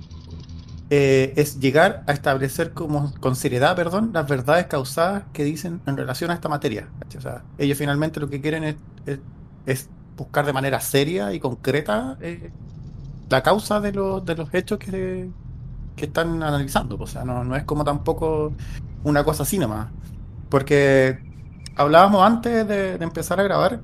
eh, 0.91 1.33
es 1.37 1.61
llegar 1.61 2.05
a 2.07 2.13
establecer 2.13 2.73
como, 2.73 3.13
con 3.21 3.37
seriedad 3.37 3.75
perdón, 3.75 4.11
las 4.13 4.29
verdades 4.29 4.67
causadas 4.67 5.25
que 5.33 5.45
dicen 5.45 5.81
en 5.87 5.97
relación 5.97 6.31
a 6.31 6.35
esta 6.35 6.49
materia. 6.49 6.89
O 7.17 7.21
sea, 7.21 7.43
ellos 7.59 7.79
finalmente 7.79 8.21
lo 8.21 8.29
que 8.29 8.41
quieren 8.41 8.65
es, 8.65 8.77
es, 9.67 9.89
buscar 10.17 10.47
de 10.47 10.53
manera 10.53 10.79
seria 10.81 11.33
y 11.33 11.41
concreta 11.41 12.17
eh, 12.21 12.53
la 13.29 13.43
causa 13.43 13.81
de, 13.81 13.91
los 13.93 14.25
de 14.25 14.37
los 14.37 14.55
hechos 14.55 14.79
que, 14.79 15.29
que 15.97 16.05
están 16.05 16.43
analizando. 16.43 16.97
O 16.99 17.07
sea, 17.07 17.25
no, 17.25 17.43
no 17.45 17.57
es 17.57 17.65
como 17.65 17.85
tampoco 17.85 18.53
una 19.03 19.25
cosa 19.25 19.43
así 19.45 19.59
nomás. 19.59 19.89
Porque 20.49 21.19
hablábamos 21.77 22.23
antes 22.25 22.67
de, 22.67 22.95
empezar 22.95 23.41
a 23.41 23.43
grabar. 23.43 23.81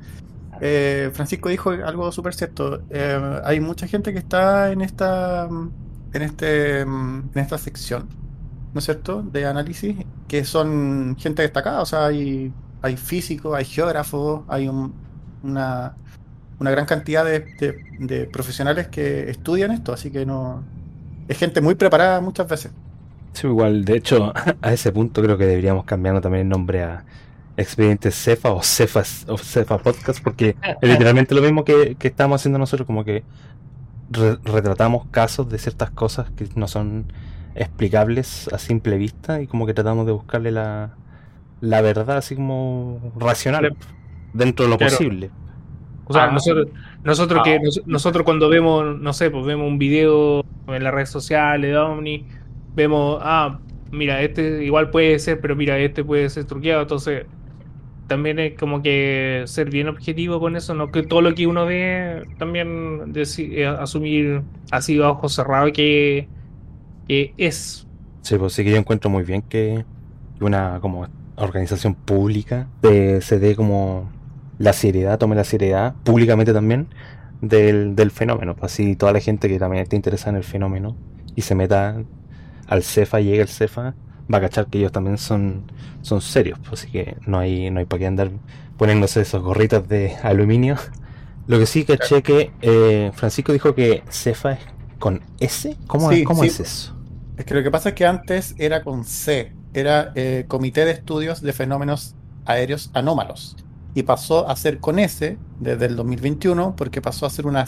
Eh, 0.60 1.10
Francisco 1.14 1.48
dijo 1.48 1.70
algo 1.70 2.12
súper 2.12 2.34
cierto. 2.34 2.82
Eh, 2.90 3.40
hay 3.44 3.60
mucha 3.60 3.86
gente 3.86 4.12
que 4.12 4.18
está 4.18 4.70
en 4.72 4.82
esta 4.82 5.48
en 6.12 6.22
este 6.22 6.80
en 6.80 7.30
esta 7.34 7.58
sección, 7.58 8.08
¿no 8.74 8.78
es 8.78 8.84
cierto? 8.84 9.22
De 9.22 9.46
análisis, 9.46 9.96
que 10.28 10.44
son 10.44 11.16
gente 11.18 11.42
destacada. 11.42 11.80
O 11.80 11.86
sea, 11.86 12.06
hay, 12.06 12.52
hay 12.82 12.96
físicos, 12.96 13.56
hay 13.56 13.64
geógrafos, 13.64 14.42
hay 14.48 14.68
una, 14.68 15.94
una 16.58 16.70
gran 16.70 16.86
cantidad 16.86 17.24
de, 17.24 18.28
profesionales 18.32 18.88
que 18.88 19.30
estudian 19.30 19.70
esto, 19.72 19.92
así 19.92 20.10
que 20.10 20.26
no 20.26 20.62
es 21.28 21.38
gente 21.38 21.60
muy 21.60 21.74
preparada 21.74 22.20
muchas 22.20 22.48
veces. 22.48 22.72
Sí, 23.32 23.46
igual, 23.46 23.84
de 23.84 23.96
hecho, 23.96 24.32
a 24.62 24.72
ese 24.72 24.92
punto 24.92 25.22
creo 25.22 25.38
que 25.38 25.46
deberíamos 25.46 25.84
cambiando 25.84 26.20
también 26.20 26.42
el 26.42 26.48
nombre 26.48 26.82
a 26.82 27.04
Expedientes 27.60 28.14
Cefa 28.14 28.52
o 28.52 28.62
Cefa, 28.62 29.02
o 29.28 29.36
Cefa 29.36 29.78
Podcast, 29.78 30.22
porque 30.22 30.56
es 30.80 30.88
literalmente 30.88 31.34
lo 31.34 31.42
mismo 31.42 31.64
que, 31.64 31.96
estamos 32.00 32.40
haciendo 32.40 32.58
nosotros, 32.58 32.86
como 32.86 33.04
que 33.04 33.22
retratamos 34.10 35.06
casos 35.10 35.48
de 35.50 35.58
ciertas 35.58 35.90
cosas 35.90 36.30
que 36.30 36.48
no 36.56 36.66
son 36.66 37.12
explicables 37.54 38.48
a 38.48 38.58
simple 38.58 38.96
vista 38.96 39.42
y 39.42 39.46
como 39.46 39.66
que 39.66 39.74
tratamos 39.74 40.06
de 40.06 40.12
buscarle 40.12 40.50
la, 40.50 40.94
la 41.60 41.80
verdad 41.82 42.16
así 42.16 42.34
como 42.34 43.12
racional 43.16 43.76
dentro 44.32 44.64
de 44.64 44.70
lo 44.70 44.78
posible. 44.78 45.30
O 46.06 46.12
sea, 46.12 46.24
ah. 46.24 46.30
nosotros, 46.32 46.68
nosotros 47.04 47.42
que 47.44 47.56
ah. 47.56 47.82
nosotros 47.86 48.24
cuando 48.24 48.48
vemos, 48.48 48.98
no 48.98 49.12
sé, 49.12 49.30
pues 49.30 49.44
vemos 49.44 49.68
un 49.68 49.78
video 49.78 50.44
en 50.66 50.82
las 50.82 50.94
redes 50.94 51.10
sociales 51.10 51.70
de 51.70 51.76
Omni, 51.76 52.26
vemos, 52.74 53.20
ah, 53.22 53.60
mira, 53.90 54.22
este 54.22 54.64
igual 54.64 54.90
puede 54.90 55.18
ser, 55.18 55.40
pero 55.40 55.54
mira, 55.54 55.78
este 55.78 56.02
puede 56.02 56.30
ser 56.30 56.46
truqueado, 56.46 56.82
entonces 56.82 57.26
también 58.10 58.40
es 58.40 58.58
como 58.58 58.82
que 58.82 59.44
ser 59.46 59.70
bien 59.70 59.86
objetivo 59.86 60.40
con 60.40 60.56
eso, 60.56 60.74
no 60.74 60.90
que 60.90 61.04
todo 61.04 61.22
lo 61.22 61.32
que 61.32 61.46
uno 61.46 61.64
ve 61.64 62.24
también 62.38 63.12
eh, 63.14 63.66
asumir 63.66 64.42
así 64.72 65.00
a 65.00 65.10
ojos 65.10 65.40
que, 65.72 66.26
que 67.06 67.32
es. 67.36 67.86
Sí, 68.22 68.36
pues 68.36 68.52
sí 68.52 68.64
que 68.64 68.72
yo 68.72 68.78
encuentro 68.78 69.10
muy 69.10 69.22
bien 69.22 69.42
que 69.42 69.84
una 70.40 70.80
como 70.80 71.06
organización 71.36 71.94
pública 71.94 72.66
de, 72.82 73.20
se 73.20 73.38
dé 73.38 73.54
como 73.54 74.10
la 74.58 74.72
seriedad, 74.72 75.16
tome 75.16 75.36
la 75.36 75.44
seriedad, 75.44 75.94
públicamente 76.02 76.52
también, 76.52 76.88
del, 77.40 77.94
del 77.94 78.10
fenómeno. 78.10 78.56
Pues 78.56 78.72
así 78.72 78.96
toda 78.96 79.12
la 79.12 79.20
gente 79.20 79.48
que 79.48 79.60
también 79.60 79.84
está 79.84 79.94
interesada 79.94 80.30
en 80.30 80.38
el 80.38 80.44
fenómeno 80.44 80.96
y 81.36 81.42
se 81.42 81.54
meta 81.54 82.02
al 82.66 82.82
CEFA, 82.82 83.20
llega 83.20 83.42
el 83.42 83.48
CEFA, 83.48 83.94
va 84.32 84.38
a 84.38 84.40
cachar 84.40 84.66
que 84.66 84.78
ellos 84.78 84.92
también 84.92 85.18
son, 85.18 85.70
son 86.02 86.20
serios. 86.20 86.58
Pues 86.58 86.82
así 86.82 86.90
que 86.90 87.16
no 87.26 87.38
hay, 87.38 87.70
no 87.70 87.80
hay 87.80 87.86
para 87.86 88.00
qué 88.00 88.06
andar 88.06 88.30
poniéndose 88.76 89.20
esos 89.20 89.42
gorritos 89.42 89.88
de 89.88 90.16
aluminio. 90.22 90.76
Lo 91.46 91.58
que 91.58 91.66
sí 91.66 91.84
caché 91.84 92.22
que 92.22 92.52
eh, 92.62 93.10
Francisco 93.14 93.52
dijo 93.52 93.74
que 93.74 94.02
CEFA 94.10 94.52
es 94.52 94.60
con 94.98 95.20
S. 95.40 95.76
¿Cómo, 95.86 96.10
¿cómo 96.24 96.44
es 96.44 96.60
eso? 96.60 96.94
Es 97.36 97.44
que 97.44 97.54
lo 97.54 97.62
que 97.62 97.70
pasa 97.70 97.90
es 97.90 97.94
que 97.94 98.06
antes 98.06 98.54
era 98.58 98.82
con 98.82 99.04
C, 99.04 99.52
era 99.72 100.12
eh, 100.14 100.44
Comité 100.46 100.84
de 100.84 100.92
Estudios 100.92 101.40
de 101.40 101.52
Fenómenos 101.52 102.14
Aéreos 102.44 102.90
Anómalos 102.92 103.56
y 103.94 104.02
pasó 104.02 104.48
a 104.48 104.56
ser 104.56 104.78
con 104.78 104.98
S 104.98 105.36
desde 105.58 105.86
el 105.86 105.96
2021 105.96 106.76
porque 106.76 107.02
pasó 107.02 107.26
a 107.26 107.30
ser 107.30 107.46
una 107.46 107.64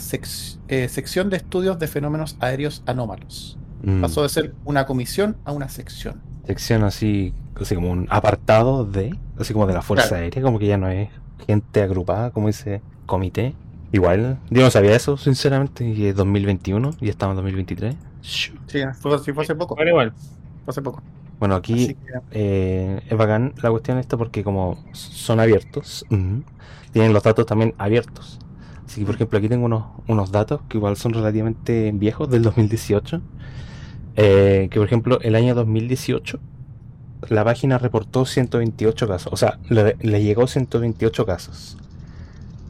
eh, 0.67 0.89
sección 0.89 1.29
de 1.29 1.37
estudios 1.37 1.79
de 1.79 1.87
fenómenos 1.87 2.37
aéreos 2.39 2.83
anómalos. 2.85 3.57
Mm. 3.83 4.01
Pasó 4.01 4.23
de 4.23 4.29
ser 4.29 4.55
una 4.63 4.85
comisión 4.85 5.37
a 5.43 5.51
una 5.51 5.69
sección. 5.69 6.21
Sección 6.45 6.83
así, 6.83 7.33
así 7.59 7.75
como 7.75 7.91
un 7.91 8.07
apartado 8.09 8.85
de, 8.85 9.17
así 9.39 9.53
como 9.53 9.67
de 9.67 9.73
la 9.73 9.81
Fuerza 9.81 10.15
Aérea, 10.15 10.41
como 10.41 10.59
que 10.59 10.67
ya 10.67 10.77
no 10.77 10.89
es 10.89 11.09
gente 11.47 11.81
agrupada, 11.81 12.31
como 12.31 12.47
dice 12.47 12.81
comité. 13.05 13.53
Igual, 13.91 14.39
yo 14.49 14.63
no 14.63 14.71
sabía 14.71 14.95
eso, 14.95 15.17
sinceramente, 15.17 15.85
y 15.85 16.07
es 16.07 16.15
2021 16.15 16.95
y 16.99 17.09
estamos 17.09 17.33
en 17.33 17.37
2023. 17.37 17.95
Sí, 18.21 18.51
fue, 18.99 19.19
fue 19.19 19.43
hace 19.43 19.55
poco. 19.55 19.75
Bueno, 19.75 19.91
igual. 19.91 20.13
Fue 20.65 20.71
hace 20.71 20.81
poco. 20.81 21.03
Bueno, 21.39 21.55
aquí 21.55 21.97
eh, 22.31 23.01
es 23.09 23.17
bacán 23.17 23.53
la 23.61 23.69
cuestión 23.69 23.97
esta 23.97 24.15
porque 24.17 24.43
como 24.43 24.81
son 24.93 25.39
abiertos, 25.39 26.05
tienen 26.09 27.13
los 27.13 27.21
datos 27.21 27.45
también 27.45 27.75
abiertos. 27.77 28.39
Así 28.85 29.01
que, 29.01 29.05
por 29.05 29.15
ejemplo, 29.15 29.39
aquí 29.39 29.49
tengo 29.49 29.65
unos, 29.65 29.85
unos 30.07 30.31
datos 30.31 30.61
que 30.69 30.77
igual 30.77 30.95
son 30.95 31.13
relativamente 31.13 31.91
viejos, 31.93 32.29
del 32.29 32.43
2018. 32.43 33.21
Eh, 34.15 34.67
que, 34.71 34.79
por 34.79 34.87
ejemplo, 34.87 35.19
el 35.21 35.35
año 35.35 35.55
2018, 35.55 36.39
la 37.29 37.43
página 37.43 37.77
reportó 37.77 38.25
128 38.25 39.07
casos. 39.07 39.33
O 39.33 39.37
sea, 39.37 39.59
le, 39.69 39.95
llegó 40.21 40.47
128 40.47 41.25
casos. 41.25 41.77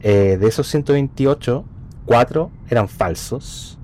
Eh, 0.02 0.36
de 0.38 0.46
esos 0.46 0.66
128, 0.68 1.64
4 2.06 2.50
eran 2.70 2.88
falsos 2.88 3.78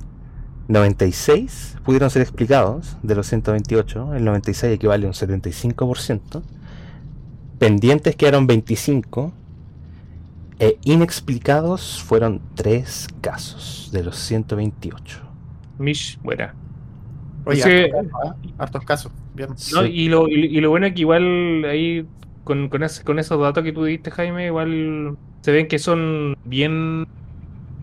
96 0.71 1.79
pudieron 1.85 2.11
ser 2.11 2.23
explicados 2.23 2.97
de 3.03 3.17
los 3.17 3.27
128, 3.27 4.15
el 4.15 4.25
96 4.25 4.75
equivale 4.75 5.07
a 5.07 5.09
un 5.09 5.15
75%, 5.15 6.43
pendientes 7.59 8.15
quedaron 8.15 8.47
25 8.47 9.33
e 10.61 10.79
inexplicados 10.85 12.01
fueron 12.01 12.41
3 12.55 13.09
casos 13.21 13.91
de 13.93 14.05
los 14.05 14.17
128. 14.17 15.21
Mish, 15.79 16.21
buena. 16.23 16.55
Oye, 17.45 17.91
hartos, 18.59 18.85
casos. 18.85 19.13
y, 19.91 20.09
lo, 20.09 20.29
y, 20.29 20.61
lo 20.61 20.71
bueno 20.71 20.87
es 20.87 20.95
que 20.95 21.01
igual 21.01 21.65
ahí 21.65 22.07
con, 22.45 22.69
con, 22.69 22.83
con 23.05 23.19
esos 23.19 23.41
datos 23.41 23.65
que 23.65 23.73
tú 23.73 23.85
diste, 23.85 24.11
Jaime, 24.11 24.47
igual 24.47 25.17
se 25.41 25.53
ven 25.53 25.69
que 25.69 25.79
son 25.79 26.37
bien 26.45 27.07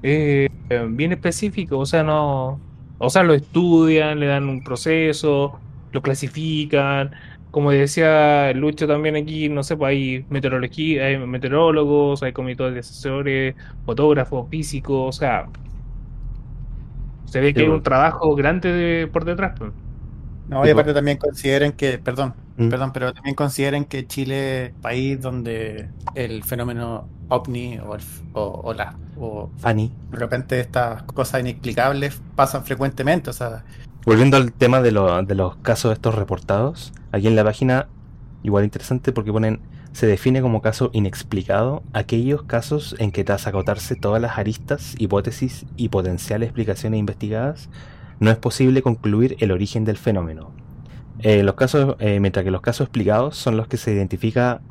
eh, 0.04 0.50
bien 0.90 1.12
específicos, 1.12 1.80
o 1.80 1.86
sea, 1.86 2.04
no 2.04 2.60
o 3.00 3.10
sea, 3.10 3.24
lo 3.24 3.34
estudian, 3.34 4.20
le 4.20 4.28
dan 4.28 4.50
un 4.50 4.64
proceso, 4.64 5.60
lo 5.92 6.02
clasifican. 6.02 7.12
Como 7.52 7.72
decía 7.72 8.52
Lucho 8.54 8.88
también 8.88 9.16
aquí, 9.16 9.50
no 9.50 9.64
sé, 9.64 9.78
pues 9.78 9.90
hay 9.90 10.26
meteorología, 10.30 11.06
hay 11.06 11.18
meteorólogos, 11.18 12.24
hay 12.24 12.34
comités 12.34 12.74
de 12.74 12.80
asesores, 12.80 13.56
fotógrafos, 13.86 14.50
físicos, 14.50 15.16
o 15.16 15.20
sea, 15.20 15.48
se 17.28 17.40
ve 17.40 17.54
que 17.54 17.62
hay 17.62 17.68
un 17.68 17.84
trabajo 17.84 18.36
grande 18.36 19.10
por 19.12 19.26
detrás. 19.26 19.54
Pues. 19.58 19.72
No, 20.48 20.66
y 20.66 20.70
aparte 20.70 20.94
también 20.94 21.18
consideren 21.18 21.74
que, 21.74 22.00
perdón, 22.00 22.34
mm. 22.56 22.70
perdón, 22.70 22.92
pero 22.94 23.14
también 23.14 23.36
consideren 23.36 23.86
que 23.86 24.08
Chile 24.08 24.66
es 24.66 24.72
país 24.82 25.22
donde 25.22 25.90
el 26.16 26.44
fenómeno 26.44 27.08
ovni 27.28 27.80
o, 27.80 27.98
o, 28.34 28.74
la 28.74 28.96
o 29.18 29.50
Fanny. 29.58 29.92
de 30.12 30.18
repente 30.18 30.60
estas 30.60 31.04
cosas 31.04 31.42
inexplicables 31.42 32.22
pasan 32.36 32.64
frecuentemente, 32.64 33.30
o 33.30 33.34
sea, 33.34 33.66
volviendo 34.06 34.38
al 34.38 34.54
tema 34.54 34.82
de, 34.82 34.92
de 34.92 35.36
los 35.36 35.58
casos 35.58 35.92
estos 35.92 36.16
reportados, 36.16 36.94
aquí 37.12 37.28
en 37.28 37.36
la 37.36 37.44
página 37.44 37.88
igual 38.44 38.64
interesante 38.64 39.12
porque 39.12 39.34
ponen 39.34 39.60
se 39.98 40.06
define 40.06 40.44
como 40.44 40.62
caso 40.62 40.92
inexplicado 40.94 41.82
aquellos 41.92 42.44
casos 42.44 42.96
en 43.00 43.12
que 43.12 43.24
tras 43.24 43.48
agotarse 43.48 43.96
todas 43.96 44.22
las 44.22 44.38
aristas, 44.38 44.94
hipótesis 45.00 45.66
y 45.76 45.90
potenciales 45.90 46.50
explicaciones 46.50 47.00
investigadas 47.00 47.68
no 48.20 48.30
es 48.30 48.38
posible 48.38 48.84
concluir 48.84 49.38
el 49.40 49.52
origen 49.52 49.86
del 49.86 49.98
fenómeno. 49.98 50.52
Eh, 51.18 51.42
los 51.42 51.56
casos, 51.56 51.96
eh, 51.98 52.20
mientras 52.20 52.46
que 52.46 52.52
los 52.52 52.62
casos 52.62 52.86
explicados 52.86 53.38
son 53.38 53.58
los 53.58 53.68
que 53.68 53.78
se 53.78 53.92
identifica 53.92 54.62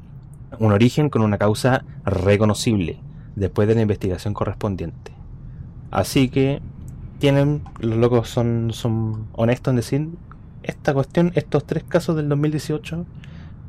un 0.61 0.71
origen 0.71 1.11
con 1.11 1.23
una 1.23 1.39
causa 1.39 1.85
reconocible 2.05 3.01
después 3.35 3.67
de 3.67 3.75
la 3.75 3.83
investigación 3.83 4.33
correspondiente. 4.33 5.11
Así 5.91 6.29
que 6.29 6.63
tienen, 7.19 7.63
los 7.81 7.99
locos 7.99 8.29
son, 8.29 8.71
son 8.73 9.27
honestos 9.33 9.73
en 9.73 9.77
decir, 9.77 10.09
esta 10.63 10.95
cuestión, 10.95 11.33
estos 11.35 11.67
tres 11.67 11.83
casos 11.83 12.15
del 12.15 12.29
2018, 12.29 13.05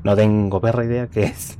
no 0.03 0.15
tengo 0.15 0.61
perra 0.61 0.85
idea 0.85 1.07
qué 1.07 1.23
es. 1.23 1.57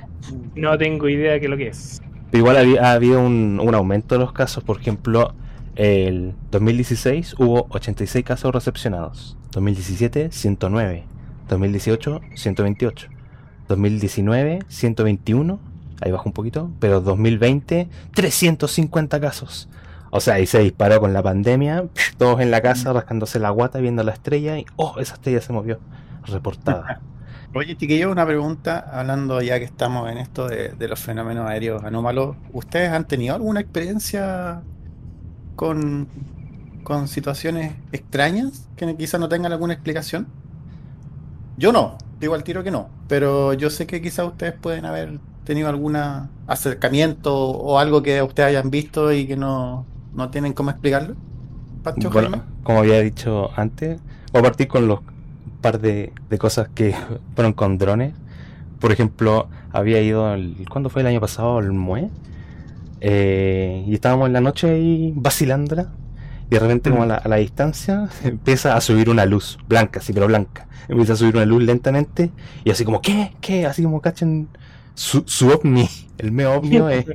no 0.54 0.76
tengo 0.78 1.08
idea 1.08 1.38
qué 1.40 1.48
lo 1.48 1.56
que 1.56 1.68
es. 1.68 2.02
Pero 2.30 2.38
igual 2.38 2.78
ha, 2.78 2.92
habido 2.92 3.20
un, 3.20 3.60
un 3.62 3.74
aumento 3.74 4.16
de 4.16 4.20
los 4.20 4.32
casos, 4.32 4.64
por 4.64 4.80
ejemplo, 4.80 5.34
El 5.76 6.34
2016 6.50 7.36
hubo 7.38 7.66
86 7.68 8.24
casos 8.24 8.52
recepcionados. 8.52 9.36
2017, 9.52 10.32
109. 10.32 11.04
2018, 11.48 12.20
128. 12.34 13.08
2019, 13.68 14.58
121. 14.68 15.60
Ahí 16.00 16.12
bajó 16.12 16.28
un 16.28 16.32
poquito. 16.32 16.70
Pero 16.80 17.00
2020, 17.00 17.88
350 18.14 19.20
casos. 19.20 19.68
O 20.10 20.20
sea, 20.20 20.34
ahí 20.34 20.46
se 20.46 20.60
disparó 20.60 21.00
con 21.00 21.12
la 21.12 21.22
pandemia. 21.22 21.84
Todos 22.16 22.40
en 22.40 22.50
la 22.50 22.62
casa 22.62 22.92
rascándose 22.92 23.38
la 23.38 23.50
guata, 23.50 23.78
viendo 23.78 24.02
la 24.02 24.12
estrella. 24.12 24.58
Y, 24.58 24.64
oh, 24.76 24.96
esa 24.98 25.14
estrella 25.14 25.40
se 25.40 25.52
movió. 25.52 25.78
Reportada. 26.24 27.00
Oye, 27.56 27.74
chiquillo, 27.74 28.12
una 28.12 28.26
pregunta, 28.26 28.86
hablando 28.92 29.40
ya 29.40 29.58
que 29.58 29.64
estamos 29.64 30.10
en 30.10 30.18
esto 30.18 30.46
de, 30.46 30.74
de 30.78 30.88
los 30.88 31.00
fenómenos 31.00 31.48
aéreos 31.48 31.82
anómalos, 31.84 32.36
¿ustedes 32.52 32.90
han 32.90 33.06
tenido 33.06 33.34
alguna 33.34 33.60
experiencia 33.60 34.60
con, 35.54 36.06
con 36.84 37.08
situaciones 37.08 37.72
extrañas 37.92 38.68
que 38.76 38.94
quizás 38.94 39.18
no 39.18 39.30
tengan 39.30 39.52
alguna 39.52 39.72
explicación? 39.72 40.26
Yo 41.56 41.72
no, 41.72 41.96
digo 42.20 42.34
al 42.34 42.44
tiro 42.44 42.62
que 42.62 42.70
no, 42.70 42.90
pero 43.08 43.54
yo 43.54 43.70
sé 43.70 43.86
que 43.86 44.02
quizás 44.02 44.26
ustedes 44.26 44.52
pueden 44.52 44.84
haber 44.84 45.18
tenido 45.44 45.70
algún 45.70 45.96
acercamiento 46.46 47.34
o 47.34 47.78
algo 47.78 48.02
que 48.02 48.20
ustedes 48.20 48.50
hayan 48.50 48.70
visto 48.70 49.14
y 49.14 49.26
que 49.26 49.38
no, 49.38 49.86
no 50.12 50.28
tienen 50.28 50.52
cómo 50.52 50.68
explicarlo. 50.68 51.14
Pancho, 51.82 52.10
bueno, 52.10 52.44
como 52.62 52.80
había 52.80 53.00
dicho 53.00 53.48
antes, 53.56 53.98
voy 54.30 54.40
a 54.40 54.42
partir 54.42 54.68
con 54.68 54.86
los 54.86 55.00
par 55.66 55.80
de, 55.80 56.12
de 56.30 56.38
cosas 56.38 56.68
que 56.74 56.94
fueron 57.34 57.52
con 57.52 57.76
drones. 57.76 58.14
Por 58.78 58.92
ejemplo, 58.92 59.48
había 59.72 60.00
ido, 60.00 60.32
el, 60.32 60.64
¿cuándo 60.70 60.90
fue 60.90 61.02
el 61.02 61.08
año 61.08 61.20
pasado? 61.20 61.58
El 61.58 61.72
MUE. 61.72 62.08
Eh, 63.00 63.84
y 63.86 63.94
estábamos 63.94 64.28
en 64.28 64.32
la 64.32 64.40
noche 64.40 64.70
ahí 64.70 65.12
vacilándola. 65.16 65.90
Y 66.48 66.54
de 66.54 66.60
repente, 66.60 66.90
como 66.90 67.02
a 67.02 67.06
la, 67.06 67.16
a 67.16 67.28
la, 67.28 67.36
distancia, 67.36 68.08
empieza 68.24 68.76
a 68.76 68.80
subir 68.80 69.10
una 69.10 69.26
luz 69.26 69.58
blanca, 69.68 70.00
sí, 70.00 70.12
pero 70.12 70.28
blanca. 70.28 70.68
Empieza 70.88 71.14
a 71.14 71.16
subir 71.16 71.34
una 71.34 71.46
luz 71.46 71.64
lentamente. 71.64 72.30
Y 72.64 72.70
así 72.70 72.84
como, 72.84 73.00
¿qué? 73.00 73.32
¿Qué? 73.40 73.66
Así 73.66 73.82
como 73.82 74.00
cachen 74.00 74.48
su, 74.94 75.24
su 75.26 75.48
ovni. 75.48 75.88
El 76.18 76.30
meo 76.30 76.54
ovnio 76.54 76.88
es. 76.88 77.06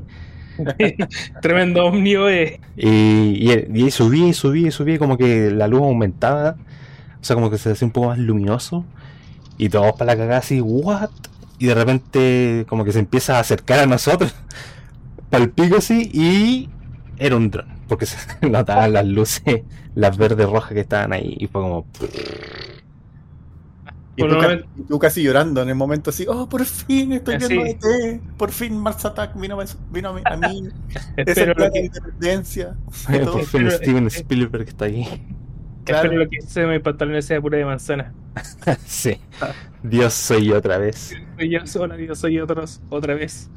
Tremendo 1.42 1.86
ovnio 1.86 2.28
es. 2.28 2.60
Y, 2.76 2.90
y, 2.90 3.86
y 3.86 3.92
subí, 3.92 4.28
y 4.28 4.34
subí, 4.34 4.68
y 4.68 4.72
subí, 4.72 4.98
como 4.98 5.18
que 5.18 5.52
la 5.52 5.68
luz 5.68 5.84
aumentaba. 5.84 6.58
O 7.22 7.24
sea, 7.24 7.36
como 7.36 7.50
que 7.52 7.58
se 7.58 7.72
hacía 7.72 7.86
un 7.86 7.92
poco 7.92 8.08
más 8.08 8.18
luminoso. 8.18 8.86
Y 9.58 9.70
todos 9.70 9.94
para 9.94 10.14
la 10.14 10.18
cagada 10.18 10.40
así, 10.40 10.60
¿what? 10.60 11.10
Y 11.60 11.68
de 11.68 11.76
repente, 11.76 12.66
como 12.68 12.84
que 12.84 12.92
se 12.92 13.00
empieza 13.00 13.38
a 13.38 13.42
acercar 13.42 13.80
a 13.80 13.86
nosotros. 13.86 14.34
Para 15.30 15.44
el 15.44 15.52
pico 15.52 15.78
así. 15.78 16.10
Y 16.14 16.70
era 17.18 17.36
un 17.36 17.52
dron. 17.52 17.68
Porque 17.88 18.08
se 18.08 18.18
notaban 18.50 18.94
las 18.94 19.06
luces, 19.06 19.62
las 19.94 20.18
verdes 20.18 20.50
rojas 20.50 20.74
que 20.74 20.80
estaban 20.80 21.14
ahí. 21.14 21.38
Y 21.40 21.48
fue 21.48 21.62
como. 21.62 21.86
Y 24.16 24.28
tú, 24.28 24.40
casi, 24.40 24.64
tú, 24.88 25.00
casi 25.00 25.24
llorando 25.24 25.62
en 25.62 25.70
el 25.70 25.76
momento 25.76 26.10
así, 26.10 26.26
oh, 26.28 26.50
por 26.50 26.66
fin 26.66 27.14
estoy 27.14 27.38
viendo 27.38 27.66
ET, 27.66 28.22
por 28.38 28.52
fin 28.52 28.78
Mars 28.78 29.06
Attack 29.06 29.40
vino, 29.40 29.58
vino 29.90 30.10
a 30.10 30.14
mí, 30.14 30.22
a 30.26 30.36
mí. 30.36 30.70
esa 31.18 31.44
es 31.44 31.58
la 31.58 31.80
independencia. 31.80 32.76
Por 33.08 33.46
fin 33.46 33.72
Steven 33.72 34.08
Spielberg 34.08 34.68
está 34.68 34.86
ahí. 34.86 35.08
Claro. 35.84 36.10
Espero 36.10 36.30
que 36.30 36.42
se 36.42 36.66
me 36.66 36.80
pantalón 36.80 37.22
sea 37.22 37.42
pura 37.42 37.58
de 37.58 37.66
manzana. 37.66 38.14
sí. 38.86 39.18
Dios 39.84 40.14
soy 40.14 40.46
yo 40.46 40.58
otra 40.58 40.78
vez. 40.78 41.16
Soy 41.38 41.50
yo 41.50 41.66
sola, 41.66 41.96
Dios 41.96 42.20
soy 42.20 42.40
otros 42.40 42.82
otra 42.90 43.16
vez. 43.16 43.50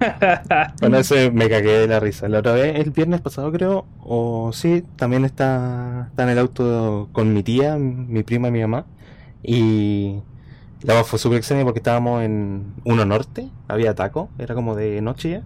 bueno, 0.80 0.98
eso 0.98 1.14
me 1.32 1.48
cagué 1.48 1.78
de 1.80 1.86
la 1.86 2.00
risa. 2.00 2.28
La 2.28 2.38
otra 2.40 2.52
vez, 2.52 2.76
el 2.76 2.90
viernes 2.90 3.20
pasado 3.20 3.52
creo, 3.52 3.86
o 4.00 4.52
sí, 4.52 4.84
también 4.96 5.24
está, 5.24 6.08
está 6.10 6.24
en 6.24 6.30
el 6.30 6.38
auto 6.38 7.08
con 7.12 7.32
mi 7.32 7.42
tía, 7.42 7.76
mi 7.76 8.22
prima 8.22 8.48
y 8.48 8.50
mi 8.50 8.60
mamá. 8.60 8.86
Y 9.42 10.20
la 10.82 10.94
voz 10.94 11.08
fue 11.08 11.18
súper 11.18 11.38
extraña 11.38 11.64
porque 11.64 11.78
estábamos 11.78 12.22
en 12.22 12.74
Uno 12.84 13.04
Norte, 13.04 13.48
había 13.68 13.94
taco, 13.94 14.30
era 14.38 14.54
como 14.54 14.74
de 14.74 15.00
noche 15.02 15.30
ya. 15.30 15.42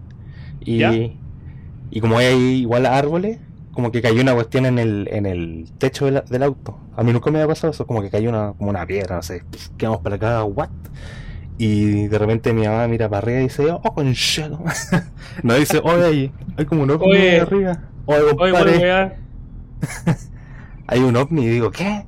Y, 0.61 0.77
¿Ya? 0.79 0.93
y 0.93 2.01
como 2.01 2.17
hay 2.17 2.37
igual 2.61 2.85
árboles, 2.85 3.39
como 3.73 3.91
que 3.91 4.01
cayó 4.01 4.21
una 4.21 4.33
cuestión 4.33 4.65
en 4.65 4.79
el, 4.79 5.07
en 5.11 5.25
el 5.25 5.71
techo 5.77 6.05
del, 6.05 6.23
del, 6.29 6.43
auto. 6.43 6.77
A 6.95 7.03
mí 7.03 7.13
nunca 7.13 7.31
me 7.31 7.39
había 7.39 7.47
pasado 7.47 7.71
eso, 7.71 7.85
como 7.85 8.01
que 8.01 8.09
cayó 8.09 8.29
una, 8.29 8.53
como 8.53 8.69
una 8.69 8.85
piedra, 8.85 9.17
no 9.17 9.23
sé, 9.23 9.43
quedamos 9.77 10.01
para 10.01 10.15
acá, 10.15 10.43
what? 10.43 10.69
Y 11.57 12.07
de 12.07 12.17
repente 12.17 12.53
mi 12.53 12.65
mamá 12.65 12.87
mira 12.87 13.09
para 13.09 13.19
arriba 13.19 13.39
y 13.39 13.43
dice, 13.43 13.69
oh, 13.69 13.81
con 13.81 14.05
no 15.43 15.53
dice, 15.55 15.81
oye, 15.83 16.05
hay, 16.05 16.31
hay 16.57 16.65
como 16.65 16.83
un 16.83 16.91
ovni 16.91 17.11
Oye. 17.11 17.39
arriba. 17.41 17.81
Oye, 18.05 18.21
Oye, 18.37 19.11
hay 20.87 20.99
un 20.99 21.15
ovni 21.15 21.43
y 21.43 21.49
digo, 21.49 21.69
¿qué? 21.69 22.05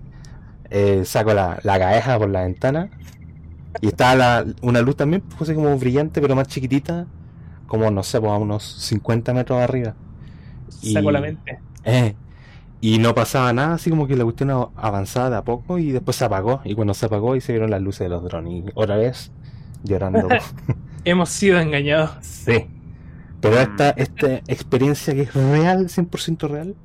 Eh, 0.69 1.04
saco 1.04 1.34
la, 1.34 1.60
la 1.63 1.78
caeja 1.78 2.17
por 2.17 2.30
la 2.30 2.43
ventana 2.43 2.89
y 3.82 3.88
está 3.88 4.15
la, 4.15 4.45
una 4.62 4.82
luz 4.82 4.95
también, 4.95 5.21
pues 5.38 5.52
como 5.52 5.78
brillante, 5.78 6.21
pero 6.21 6.36
más 6.36 6.47
chiquitita, 6.47 7.08
como 7.67 7.89
no 7.91 8.04
sé, 8.04 8.19
pues 8.19 8.32
a 8.32 8.38
unos 8.38 8.63
50 8.63 9.34
metros 9.34 9.62
arriba. 9.62 9.95
Y- 10.81 10.93
Saco 10.93 11.12
la 11.12 11.21
mente. 11.21 11.60
Eh, 11.84 12.15
y 12.79 12.97
no 12.99 13.13
pasaba 13.13 13.53
nada, 13.53 13.75
así 13.75 13.89
como 13.89 14.07
que 14.07 14.15
la 14.15 14.23
cuestión 14.23 14.49
avanzaba 14.75 15.29
de 15.29 15.36
a 15.38 15.43
poco 15.43 15.77
y 15.77 15.91
después 15.91 16.17
se 16.17 16.25
apagó. 16.25 16.62
Y 16.63 16.73
cuando 16.75 16.93
se 16.93 17.05
apagó, 17.05 17.36
y 17.36 17.41
se 17.41 17.53
vieron 17.53 17.69
las 17.71 17.81
luces 17.81 17.99
de 18.05 18.10
los 18.10 18.23
drones. 18.23 18.53
Y 18.53 18.71
otra 18.73 18.97
vez 18.97 19.31
llorando. 19.84 20.27
Hemos 21.05 21.29
sido 21.29 21.60
engañados. 21.60 22.12
sí. 22.21 22.67
Pero 23.39 23.60
esta, 23.60 23.89
esta 23.91 24.36
experiencia 24.47 25.15
que 25.15 25.21
es 25.21 25.34
real, 25.34 25.89
100% 25.89 26.47
real, 26.47 26.75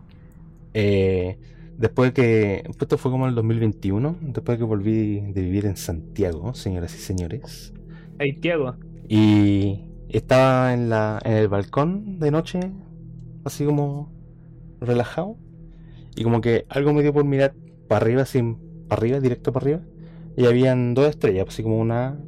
eh, 0.73 1.39
después 1.77 2.11
de 2.11 2.15
que. 2.15 2.71
Esto 2.81 2.97
fue 2.97 3.11
como 3.11 3.25
en 3.25 3.31
el 3.31 3.35
2021, 3.35 4.17
después 4.23 4.57
de 4.57 4.65
que 4.65 4.65
volví 4.65 5.21
de 5.33 5.43
vivir 5.43 5.67
en 5.67 5.77
Santiago, 5.77 6.55
señoras 6.55 6.95
y 6.95 6.99
señores. 6.99 7.75
Haitiago. 8.19 8.75
Y 9.09 9.85
estaba 10.09 10.73
en, 10.73 10.89
la, 10.89 11.19
en 11.25 11.35
el 11.35 11.49
balcón 11.49 12.19
de 12.19 12.31
noche, 12.31 12.61
así 13.47 13.65
como 13.65 14.13
relajado. 14.81 15.37
Y 16.15 16.25
como 16.25 16.41
que 16.41 16.67
algo 16.69 16.93
me 16.93 17.03
dio 17.03 17.13
por 17.13 17.25
mirar 17.25 17.55
para 17.89 18.05
arriba, 18.05 18.23
así 18.23 18.43
para 18.89 19.01
arriba, 19.01 19.21
directo 19.21 19.53
para 19.53 19.65
arriba. 19.65 19.81
Y 20.37 20.47
habían 20.47 20.95
dos 20.95 21.09
estrellas, 21.09 21.47
así 21.49 21.63
como 21.63 21.79
una 21.79 22.19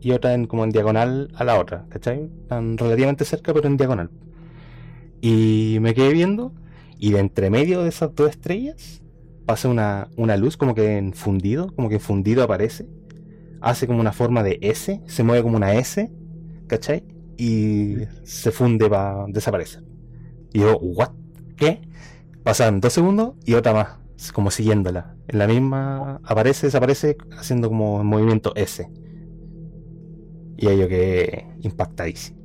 y 0.00 0.12
otra 0.12 0.34
en, 0.34 0.46
como 0.46 0.64
en 0.64 0.70
diagonal 0.70 1.30
a 1.34 1.44
la 1.44 1.58
otra, 1.58 1.86
¿cachai? 1.88 2.30
Están 2.42 2.78
relativamente 2.78 3.24
cerca, 3.24 3.52
pero 3.52 3.66
en 3.66 3.76
diagonal. 3.76 4.10
Y 5.20 5.78
me 5.80 5.94
quedé 5.94 6.12
viendo, 6.12 6.52
y 6.98 7.10
de 7.12 7.18
entre 7.20 7.50
medio 7.50 7.82
de 7.82 7.88
esas 7.88 8.14
dos 8.14 8.30
estrellas 8.30 9.02
pasa 9.46 9.68
una, 9.68 10.08
una 10.16 10.36
luz 10.36 10.56
como 10.56 10.74
que 10.74 10.98
en 10.98 11.12
fundido, 11.14 11.74
como 11.74 11.88
que 11.88 11.98
fundido 11.98 12.42
aparece. 12.44 12.86
Hace 13.60 13.86
como 13.86 14.00
una 14.00 14.12
forma 14.12 14.42
de 14.42 14.58
S, 14.60 15.00
se 15.06 15.22
mueve 15.24 15.42
como 15.42 15.56
una 15.56 15.74
S, 15.74 16.12
¿cachai? 16.68 17.04
Y 17.36 17.96
se 18.22 18.52
funde 18.52 18.88
para 18.88 19.24
desaparecer. 19.28 19.87
Y 20.52 20.60
yo, 20.60 20.78
¿what? 20.78 21.10
¿Qué? 21.56 21.80
Pasan 22.42 22.80
dos 22.80 22.92
segundos 22.92 23.34
y 23.44 23.54
otra 23.54 23.72
más, 23.72 24.32
como 24.32 24.50
siguiéndola. 24.50 25.14
En 25.28 25.38
la 25.38 25.46
misma 25.46 26.20
aparece, 26.24 26.66
desaparece, 26.68 27.16
haciendo 27.38 27.68
como 27.68 28.02
movimiento 28.04 28.54
S. 28.56 28.88
Y 30.56 30.66
ahí 30.66 30.78
yo 30.78 30.88
quedé 30.88 31.46
impactadísimo. 31.60 32.38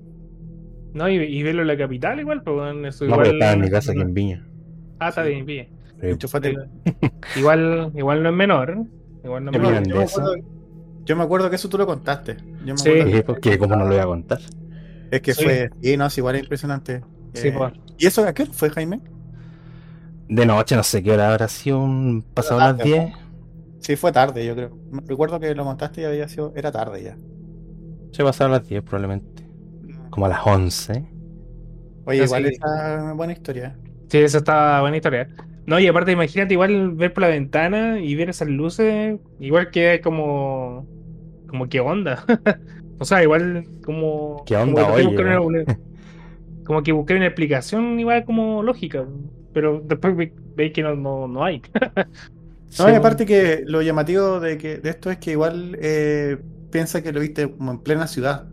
No, 0.93 1.09
y, 1.09 1.15
y 1.15 1.41
verlo 1.41 1.61
en 1.61 1.67
la 1.69 1.77
capital 1.77 2.19
igual, 2.19 2.43
pues 2.43 2.55
bueno, 2.55 2.87
eso 2.87 3.05
No, 3.05 3.11
igual. 3.11 3.23
pero 3.23 3.33
estaba 3.35 3.53
en 3.53 3.61
mi 3.61 3.69
casa 3.69 3.91
aquí 3.91 4.01
en 4.01 4.13
Viña. 4.13 4.47
Ah, 4.99 5.09
está 5.09 5.23
bien, 5.23 5.45
Enchúfate. 6.01 6.55
Igual, 7.37 7.91
igual 7.95 8.21
no 8.23 8.29
es 8.29 8.35
menor. 8.35 8.77
Igual 9.23 9.45
no 9.45 9.51
es 9.51 9.57
Qué 9.57 9.63
menor. 9.63 9.87
Yo 9.87 9.95
me, 9.95 10.03
Eso. 10.03 10.21
acuerdo, 10.21 10.47
yo 11.05 11.15
me 11.15 11.23
acuerdo 11.23 11.49
que 11.49 11.55
eso 11.55 11.69
tú 11.69 11.77
lo 11.77 11.85
contaste. 11.85 12.37
Yo 12.65 12.73
me 12.73 12.77
Sí. 12.77 12.89
acuerdo 12.89 13.17
eh, 13.17 13.23
porque 13.23 13.57
como 13.57 13.75
no 13.75 13.83
lo 13.85 13.91
voy 13.91 13.99
a 13.99 14.05
contar. 14.05 14.39
Es 15.11 15.21
que 15.21 15.33
Sí. 15.33 15.43
fue. 15.43 15.69
Y 15.81 15.95
no, 15.97 16.05
es 16.07 16.17
igual 16.17 16.35
es 16.35 16.43
impresionante. 16.43 17.01
Sí, 17.33 17.49
Eh, 17.49 17.51
pues. 17.51 17.73
¿Y 17.97 18.07
eso 18.07 18.25
a 18.25 18.33
qué 18.33 18.43
hora 18.43 18.53
fue, 18.53 18.69
Jaime? 18.71 19.01
De 20.27 20.45
noche, 20.45 20.75
no 20.75 20.83
sé 20.83 21.03
qué 21.03 21.11
hora 21.11 21.29
habrá 21.31 21.47
sido, 21.47 21.79
un- 21.79 22.23
pasado 22.33 22.59
las 22.59 22.77
10. 22.77 23.13
Sí, 23.79 23.95
fue 23.95 24.11
tarde, 24.11 24.45
yo 24.45 24.55
creo. 24.55 24.77
Me- 24.91 25.01
Recuerdo 25.05 25.39
que 25.39 25.53
lo 25.55 25.65
montaste 25.65 26.01
y 26.01 26.05
había 26.05 26.27
sido. 26.27 26.53
Era 26.55 26.71
tarde 26.71 27.03
ya. 27.03 27.17
Se 28.11 28.23
pasaron 28.23 28.53
las 28.53 28.67
10 28.67 28.81
probablemente. 28.83 29.43
Como 30.09 30.25
a 30.25 30.29
las 30.29 30.45
11. 30.45 31.05
Oye, 32.05 32.23
igual 32.23 32.43
sí. 32.43 32.49
esa 32.49 33.13
buena 33.13 33.33
historia. 33.33 33.77
Sí, 34.09 34.17
esa 34.19 34.39
está 34.39 34.81
buena 34.81 34.97
historia. 34.97 35.27
No, 35.65 35.79
y 35.79 35.87
aparte, 35.87 36.11
imagínate 36.11 36.53
igual 36.53 36.91
ver 36.91 37.13
por 37.13 37.21
la 37.21 37.29
ventana 37.29 37.99
y 37.99 38.15
ver 38.15 38.29
esas 38.29 38.49
luces, 38.49 39.19
igual 39.39 39.71
que 39.71 40.01
como. 40.03 40.85
como 41.47 41.69
qué 41.69 41.79
onda. 41.79 42.25
o 42.99 43.05
sea, 43.05 43.23
igual 43.23 43.65
como. 43.85 44.43
¿Qué 44.45 44.55
onda, 44.57 44.83
como 44.83 44.93
oye, 44.95 45.05
como 46.63 46.83
que 46.83 46.91
buscar 46.91 47.17
una 47.17 47.27
explicación 47.27 47.99
igual 47.99 48.25
como 48.25 48.63
lógica. 48.63 49.07
Pero 49.51 49.81
después 49.83 50.15
ve- 50.15 50.35
veis 50.55 50.73
que 50.73 50.81
no, 50.83 50.95
no, 50.95 51.27
no 51.27 51.43
hay. 51.45 51.61
No, 52.77 52.89
Sí, 52.89 52.91
y 52.91 52.95
aparte 52.95 53.25
que 53.27 53.61
lo 53.67 53.81
llamativo 53.83 54.39
de 54.39 54.57
que 54.57 54.77
de 54.79 54.89
esto 54.89 55.11
es 55.11 55.19
que 55.19 55.31
igual 55.31 55.77
eh, 55.79 56.43
piensa 56.71 57.03
que 57.03 57.11
lo 57.13 57.19
viste 57.19 57.55
como 57.55 57.71
en 57.71 57.83
plena 57.83 58.07
ciudad. 58.07 58.51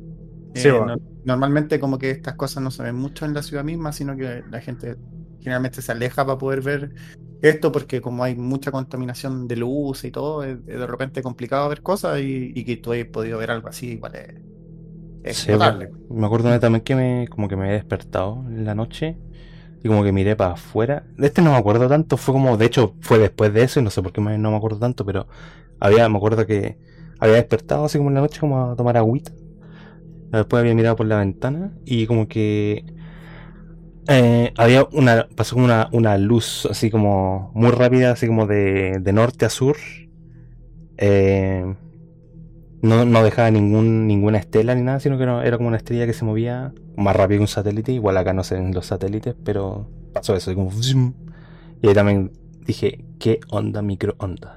Sí, 0.55 0.71
Eh, 0.71 0.71
bueno. 0.71 0.87
no- 0.87 0.97
normalmente 1.23 1.81
como 1.81 1.99
que 1.99 2.11
estas 2.11 2.37
cosas 2.37 2.63
no 2.63 2.71
se 2.71 2.83
ven 2.83 2.97
mucho 2.97 3.25
en 3.27 3.35
la 3.35 3.43
ciudad 3.43 3.65
misma, 3.65 3.93
sino 3.93 4.17
que 4.17 4.45
la 4.49 4.61
gente 4.61 4.99
generalmente 5.41 5.83
se 5.83 5.93
aleja 5.93 6.27
para 6.27 6.39
poder 6.39 6.63
ver 6.63 6.95
esto 7.41 7.73
porque 7.73 8.01
como 8.03 8.25
hay 8.25 8.37
mucha 8.37 8.73
contaminación 8.73 9.49
de 9.49 9.57
luz 9.57 10.05
y 10.05 10.11
todo, 10.13 10.45
es, 10.45 10.59
es 10.59 10.79
de 10.81 10.87
repente 10.87 11.23
complicado 11.23 11.69
ver 11.71 11.83
cosas 11.83 12.21
y, 12.21 12.53
y 12.55 12.65
que 12.65 12.77
tú 12.79 12.93
hayas 12.93 13.09
podido 13.09 13.39
ver 13.39 13.51
algo 13.53 13.69
así, 13.69 13.93
igual 13.93 14.17
es, 14.17 14.35
es 15.25 15.37
Sí, 15.37 15.49
notable. 15.49 15.93
me 16.09 16.27
acuerdo 16.27 16.49
una 16.49 16.61
también 16.61 16.83
que 16.83 16.95
me, 16.97 17.29
como 17.29 17.49
que 17.49 17.57
me 17.57 17.65
había 17.65 17.75
despertado 17.77 18.45
en 18.49 18.65
la 18.65 18.75
noche 18.75 19.19
y 19.83 19.89
como 19.89 20.05
que 20.05 20.13
miré 20.13 20.37
para 20.37 20.53
afuera. 20.55 21.07
De 21.17 21.29
este 21.29 21.43
no 21.43 21.53
me 21.53 21.59
acuerdo 21.59 21.89
tanto, 21.89 22.17
fue 22.17 22.35
como, 22.35 22.57
de 22.57 22.67
hecho, 22.67 22.97
fue 23.03 23.19
después 23.19 23.53
de 23.55 23.63
eso 23.65 23.81
y 23.81 23.83
no 23.85 23.91
sé 23.91 24.03
por 24.03 24.13
qué 24.13 24.21
no 24.21 24.51
me 24.51 24.57
acuerdo 24.57 24.79
tanto, 24.81 25.05
pero 25.07 25.29
había, 25.81 26.09
me 26.09 26.17
acuerdo 26.19 26.47
que 26.47 26.79
había 27.21 27.37
despertado 27.37 27.85
así 27.87 27.99
como 27.99 28.11
en 28.11 28.15
la 28.17 28.21
noche 28.23 28.41
como 28.41 28.73
a 28.73 28.77
tomar 28.77 28.97
agüita. 28.97 29.33
Después 30.33 30.61
había 30.61 30.75
mirado 30.75 30.97
por 30.97 31.07
la 31.07 31.19
ventana 31.19 31.73
y 31.85 32.07
como 32.07 32.29
que 32.29 32.85
eh, 34.09 34.53
había 34.57 34.85
una, 34.93 35.29
pasó 35.37 35.55
como 35.55 35.67
una, 35.67 35.89
una 35.93 36.19
luz 36.19 36.67
así 36.71 36.91
como 36.91 37.53
muy 37.55 37.71
rápida, 37.71 38.13
así 38.13 38.27
como 38.27 38.47
de, 38.47 38.99
de 39.01 39.13
norte 39.13 39.45
a 39.47 39.51
sur. 39.51 39.77
Eh, 40.97 41.65
no, 42.83 43.05
no 43.05 43.23
dejaba 43.23 43.51
ningún, 43.51 44.07
ninguna 44.07 44.39
estela 44.39 44.75
ni 44.75 44.83
nada, 44.83 45.01
sino 45.01 45.19
que 45.19 45.25
era, 45.25 45.57
como 45.57 45.69
una 45.69 45.77
estrella 45.77 46.07
que 46.07 46.13
se 46.13 46.25
movía 46.25 46.73
más 46.97 47.15
rápido 47.15 47.39
que 47.39 47.43
un 47.43 47.49
satélite. 47.49 47.93
Igual 47.93 48.17
acá 48.17 48.33
no 48.33 48.45
se 48.45 48.55
ven 48.55 48.73
los 48.73 48.87
satélites, 48.87 49.35
pero 49.45 49.87
pasó 50.13 50.35
eso, 50.35 50.55
como 50.55 50.71
zoom. 50.71 51.13
Y 51.83 51.89
ahí 51.89 51.95
también 51.95 52.33
dije, 52.65 53.05
¿qué 53.19 53.41
onda 53.51 53.83
microondas? 53.83 54.57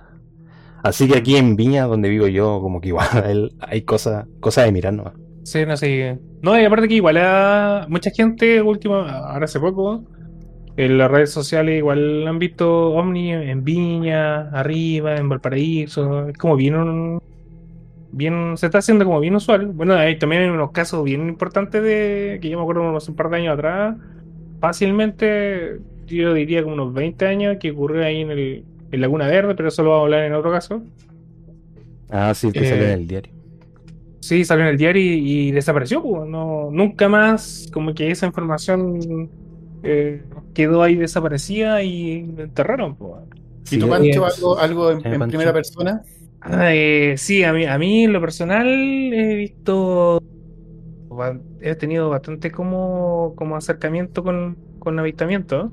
Así 0.83 1.07
que 1.07 1.17
aquí 1.17 1.37
en 1.37 1.55
Viña, 1.55 1.85
donde 1.85 2.09
vivo 2.09 2.27
yo, 2.27 2.59
como 2.61 2.81
que 2.81 2.89
igual 2.89 3.53
hay 3.59 3.81
cosas 3.83 4.27
cosas 4.39 4.65
de 4.65 4.71
mirar 4.71 4.93
nomás. 4.93 5.13
Sí, 5.43 5.65
no 5.65 5.75
sé. 5.75 6.19
No, 6.41 6.59
y 6.59 6.63
aparte 6.63 6.87
que 6.87 6.95
igual 6.95 7.17
a 7.17 7.85
mucha 7.89 8.11
gente 8.11 8.61
último, 8.61 8.95
ahora 8.95 9.45
hace 9.45 9.59
poco, 9.59 10.03
en 10.75 10.97
las 10.97 11.11
redes 11.11 11.31
sociales 11.31 11.77
igual 11.77 12.27
han 12.27 12.39
visto 12.39 12.93
ovni 12.93 13.31
en 13.33 13.63
Viña, 13.63 14.49
arriba, 14.49 15.15
en 15.15 15.29
Valparaíso. 15.29 16.29
Es 16.29 16.37
como 16.37 16.55
bien 16.55 17.19
bien, 18.13 18.57
se 18.57 18.67
está 18.67 18.79
haciendo 18.79 19.05
como 19.05 19.19
bien 19.19 19.35
usual. 19.35 19.67
Bueno, 19.67 19.95
hay 19.95 20.17
también 20.19 20.43
hay 20.43 20.49
unos 20.49 20.71
casos 20.71 21.03
bien 21.03 21.27
importantes 21.29 21.83
de 21.83 22.39
que 22.41 22.49
yo 22.49 22.57
me 22.57 22.63
acuerdo 22.63 22.95
hace 22.97 23.11
un 23.11 23.17
par 23.17 23.29
de 23.29 23.37
años 23.37 23.53
atrás, 23.55 23.97
fácilmente, 24.59 25.79
yo 26.07 26.33
diría 26.33 26.63
como 26.63 26.75
unos 26.75 26.93
20 26.93 27.25
años, 27.27 27.57
que 27.59 27.71
ocurrió 27.71 28.03
ahí 28.05 28.21
en 28.21 28.31
el 28.31 28.65
en 28.91 29.01
Laguna 29.01 29.27
Verde, 29.27 29.55
pero 29.55 29.69
eso 29.69 29.83
lo 29.83 29.89
vamos 29.91 30.01
a 30.03 30.05
hablar 30.05 30.23
en 30.25 30.33
otro 30.33 30.51
caso. 30.51 30.83
Ah, 32.09 32.33
sí, 32.33 32.51
que 32.51 32.63
Eh, 32.63 32.65
salió 32.65 32.85
en 32.85 32.91
el 32.91 33.07
diario. 33.07 33.33
Sí, 34.19 34.45
salió 34.45 34.63
en 34.65 34.71
el 34.71 34.77
diario 34.77 35.01
y, 35.01 35.49
y 35.49 35.51
desapareció, 35.51 36.01
pues, 36.01 36.29
No, 36.29 36.69
nunca 36.71 37.09
más, 37.09 37.67
como 37.73 37.93
que 37.93 38.09
esa 38.11 38.25
información 38.25 39.29
eh, 39.83 40.23
quedó 40.53 40.81
ahí 40.83 40.95
desaparecida 40.95 41.83
y 41.83 42.19
enterraron, 42.37 42.95
pues. 42.95 43.21
¿Y 43.69 43.77
tú, 43.79 43.89
Pancho, 43.89 44.25
eh, 44.25 44.31
algo, 44.35 44.57
algo 44.59 44.91
en, 44.91 44.99
eh, 44.99 45.15
en 45.15 45.27
primera 45.27 45.51
persona? 45.51 46.01
Ah, 46.45 46.73
eh, 46.75 47.15
sí, 47.17 47.43
a 47.43 47.53
mí, 47.53 47.65
a 47.65 47.77
mí 47.77 48.03
en 48.03 48.13
lo 48.13 48.19
personal 48.21 48.67
he 48.67 49.35
visto, 49.35 50.19
he 51.61 51.75
tenido 51.75 52.09
bastante 52.09 52.51
como, 52.51 53.33
como 53.35 53.55
acercamiento 53.55 54.23
con, 54.23 54.57
con 54.79 54.99
avistamientos. 54.99 55.71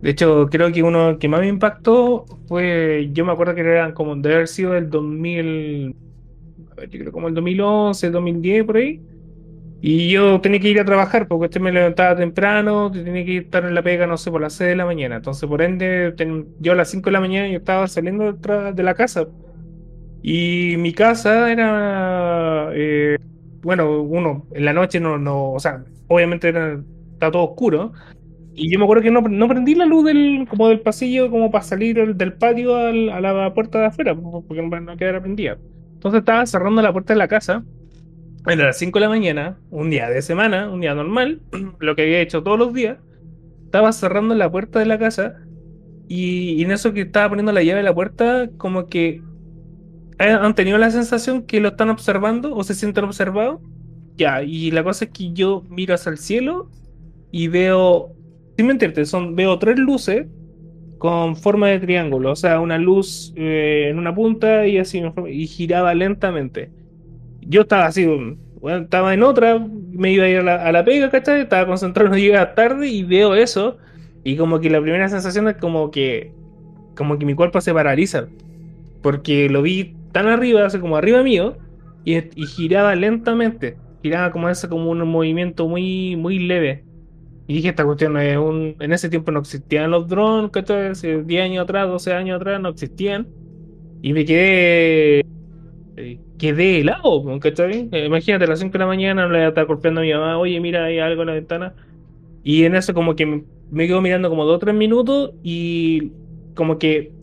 De 0.00 0.10
hecho, 0.10 0.48
creo 0.50 0.72
que 0.72 0.82
uno 0.82 1.18
que 1.18 1.28
más 1.28 1.40
me 1.40 1.48
impactó 1.48 2.26
fue, 2.48 3.10
yo 3.12 3.24
me 3.24 3.32
acuerdo 3.32 3.54
que 3.54 3.62
eran 3.62 3.92
como 3.94 4.16
de 4.16 4.34
haber 4.34 4.48
sido 4.48 4.76
el 4.76 4.90
2000, 4.90 5.96
a 6.72 6.74
ver, 6.76 6.90
yo 6.90 7.00
creo 7.00 7.12
como 7.12 7.28
el 7.28 7.34
2011, 7.34 8.10
2010 8.10 8.64
por 8.66 8.76
ahí. 8.78 9.02
Y 9.80 10.10
yo 10.10 10.40
tenía 10.40 10.60
que 10.60 10.68
ir 10.70 10.80
a 10.80 10.84
trabajar 10.86 11.28
porque 11.28 11.46
este 11.46 11.60
me 11.60 11.72
levantaba 11.72 12.16
temprano, 12.16 12.90
tenía 12.92 13.24
que 13.24 13.38
estar 13.38 13.64
en 13.64 13.74
la 13.74 13.82
pega, 13.82 14.06
no 14.06 14.16
sé, 14.18 14.30
por 14.30 14.40
las 14.40 14.54
6 14.54 14.70
de 14.70 14.76
la 14.76 14.86
mañana. 14.86 15.16
Entonces, 15.16 15.48
por 15.48 15.62
ende, 15.62 16.14
yo 16.60 16.72
a 16.72 16.76
las 16.76 16.90
5 16.90 17.06
de 17.10 17.12
la 17.12 17.20
mañana 17.20 17.48
yo 17.48 17.58
estaba 17.58 17.88
saliendo 17.88 18.32
de 18.34 18.82
la 18.82 18.94
casa. 18.94 19.28
Y 20.28 20.76
mi 20.78 20.92
casa 20.92 21.52
era, 21.52 22.70
eh, 22.74 23.16
bueno, 23.62 24.02
uno, 24.02 24.44
en 24.54 24.64
la 24.64 24.72
noche 24.72 24.98
no, 24.98 25.18
no, 25.18 25.52
o 25.52 25.60
sea, 25.60 25.84
obviamente 26.08 26.48
era, 26.48 26.80
está 27.12 27.30
todo 27.30 27.44
oscuro. 27.44 27.92
Y 28.52 28.68
yo 28.72 28.80
me 28.80 28.86
acuerdo 28.86 29.04
que 29.04 29.12
no, 29.12 29.20
no 29.20 29.46
prendí 29.46 29.76
la 29.76 29.86
luz 29.86 30.04
del, 30.04 30.48
como 30.50 30.68
del 30.68 30.80
pasillo 30.80 31.30
como 31.30 31.52
para 31.52 31.62
salir 31.62 32.16
del, 32.16 32.32
patio 32.32 32.74
a 32.74 33.20
la 33.20 33.54
puerta 33.54 33.78
de 33.78 33.86
afuera, 33.86 34.16
porque 34.16 34.60
no, 34.60 34.80
no 34.80 34.96
quedara 34.96 35.20
prendida. 35.20 35.58
Entonces 35.94 36.18
estaba 36.18 36.44
cerrando 36.44 36.82
la 36.82 36.92
puerta 36.92 37.12
de 37.12 37.18
la 37.18 37.28
casa. 37.28 37.64
Era 38.48 38.64
las 38.64 38.78
5 38.78 38.98
de 38.98 39.04
la 39.04 39.08
mañana, 39.08 39.60
un 39.70 39.90
día 39.90 40.10
de 40.10 40.22
semana, 40.22 40.68
un 40.68 40.80
día 40.80 40.96
normal, 40.96 41.40
lo 41.78 41.94
que 41.94 42.02
había 42.02 42.20
hecho 42.20 42.42
todos 42.42 42.58
los 42.58 42.74
días. 42.74 42.98
Estaba 43.66 43.92
cerrando 43.92 44.34
la 44.34 44.50
puerta 44.50 44.80
de 44.80 44.86
la 44.86 44.98
casa 44.98 45.36
y, 46.08 46.54
y 46.54 46.64
en 46.64 46.72
eso 46.72 46.92
que 46.92 47.02
estaba 47.02 47.28
poniendo 47.28 47.52
la 47.52 47.62
llave 47.62 47.78
de 47.78 47.84
la 47.84 47.94
puerta, 47.94 48.50
como 48.58 48.88
que 48.88 49.22
han 50.18 50.54
tenido 50.54 50.78
la 50.78 50.90
sensación 50.90 51.42
que 51.42 51.60
lo 51.60 51.68
están 51.68 51.90
observando 51.90 52.54
o 52.54 52.64
se 52.64 52.74
sienten 52.74 53.04
observados. 53.04 53.60
Ya, 54.16 54.42
y 54.42 54.70
la 54.70 54.82
cosa 54.82 55.04
es 55.06 55.10
que 55.10 55.32
yo 55.32 55.62
miro 55.68 55.94
hacia 55.94 56.10
el 56.10 56.18
cielo 56.18 56.70
y 57.30 57.48
veo, 57.48 58.12
sin 58.56 58.66
mentirte, 58.66 59.04
son, 59.04 59.36
veo 59.36 59.58
tres 59.58 59.78
luces 59.78 60.26
con 60.98 61.36
forma 61.36 61.68
de 61.68 61.80
triángulo, 61.80 62.32
o 62.32 62.36
sea, 62.36 62.60
una 62.60 62.78
luz 62.78 63.34
eh, 63.36 63.88
en 63.90 63.98
una 63.98 64.14
punta 64.14 64.66
y 64.66 64.78
así, 64.78 65.02
y 65.28 65.46
giraba 65.46 65.94
lentamente. 65.94 66.70
Yo 67.42 67.62
estaba 67.62 67.86
así, 67.86 68.06
bueno, 68.60 68.84
estaba 68.84 69.12
en 69.12 69.22
otra, 69.22 69.58
me 69.58 70.12
iba 70.12 70.24
a 70.24 70.28
ir 70.28 70.38
a 70.38 70.42
la, 70.42 70.54
a 70.64 70.72
la 70.72 70.84
pega, 70.84 71.10
¿cachai? 71.10 71.42
Estaba 71.42 71.66
concentrado, 71.66 72.08
no 72.10 72.16
llegaba 72.16 72.54
tarde 72.54 72.88
y 72.88 73.02
veo 73.02 73.34
eso, 73.34 73.76
y 74.24 74.36
como 74.36 74.60
que 74.60 74.70
la 74.70 74.80
primera 74.80 75.08
sensación 75.08 75.48
es 75.48 75.56
como 75.56 75.90
que, 75.90 76.32
como 76.96 77.18
que 77.18 77.26
mi 77.26 77.34
cuerpo 77.34 77.60
se 77.60 77.74
paraliza, 77.74 78.28
porque 79.02 79.48
lo 79.50 79.62
vi 79.62 79.94
tan 80.16 80.28
arriba, 80.28 80.66
así 80.66 80.80
como 80.80 80.96
arriba 80.96 81.22
mío, 81.22 81.60
y, 82.04 82.16
y 82.18 82.46
giraba 82.46 82.94
lentamente, 82.96 83.82
giraba 84.02 84.30
como 84.32 84.48
ese, 84.48 84.68
como 84.68 84.90
un 84.90 85.00
movimiento 85.08 85.68
muy, 85.68 86.16
muy 86.16 86.38
leve. 86.40 86.86
Y 87.46 87.54
dije, 87.56 87.68
esta 87.70 87.84
cuestión 87.84 88.16
es 88.18 88.36
un... 88.38 88.76
En 88.80 88.92
ese 88.92 89.08
tiempo 89.10 89.30
no 89.32 89.40
existían 89.40 89.90
los 89.92 90.08
drones, 90.08 90.50
¿cachai? 90.52 90.88
Hace 90.88 91.22
10 91.24 91.42
años 91.44 91.64
atrás, 91.64 91.88
12 91.88 92.12
años 92.14 92.36
atrás 92.36 92.60
no 92.60 92.70
existían. 92.70 93.28
Y 94.02 94.12
me 94.14 94.24
quedé... 94.26 95.20
eh, 95.96 96.20
Quedé 96.38 96.80
helado, 96.80 97.24
¿cachai? 97.40 97.88
Eh, 97.92 98.06
Imagínate, 98.06 98.44
a 98.44 98.48
las 98.48 98.60
5 98.60 98.72
de 98.74 98.78
la 98.80 98.86
mañana 98.86 99.28
le 99.28 99.48
estaba 99.48 99.66
golpeando 99.66 100.00
a 100.00 100.04
mi 100.04 100.12
mamá, 100.12 100.38
oye, 100.38 100.60
mira, 100.60 100.84
hay 100.86 100.98
algo 100.98 101.22
en 101.22 101.28
la 101.28 101.34
ventana. 101.34 101.74
Y 102.42 102.64
en 102.64 102.76
eso 102.76 102.94
como 102.94 103.16
que 103.16 103.44
me 103.70 103.86
quedo 103.88 104.02
mirando 104.02 104.30
como 104.30 104.44
2 104.46 104.56
o 104.56 104.58
3 104.60 104.74
minutos 104.74 105.32
y 105.42 106.12
como 106.54 106.78
que 106.78 107.15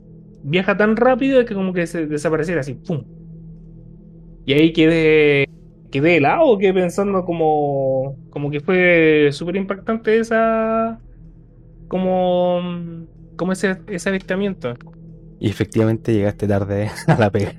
viaja 0.44 0.78
tan 0.78 0.96
rápido 0.98 1.46
que 1.46 1.56
como 1.56 1.74
que 1.74 1.88
se 1.88 2.08
desapareciera 2.08 2.62
así, 2.62 2.76
¡pum! 2.76 3.06
Y 4.46 4.54
ahí 4.54 4.74
quedé 4.74 5.46
quedé 5.90 6.18
helado, 6.18 6.58
quedé 6.58 6.74
pensando 6.74 7.24
como, 7.26 8.20
como 8.30 8.50
que 8.52 8.60
fue 8.62 9.30
súper 9.32 9.56
impactante 9.58 10.18
esa, 10.20 11.04
como, 11.88 12.62
como 13.38 13.54
ese, 13.54 13.84
ese 13.88 14.10
avistamiento. 14.10 14.76
Y 15.40 15.48
efectivamente 15.50 16.12
llegaste 16.14 16.48
tarde 16.48 16.90
a 17.08 17.18
la 17.20 17.30
pega. 17.32 17.54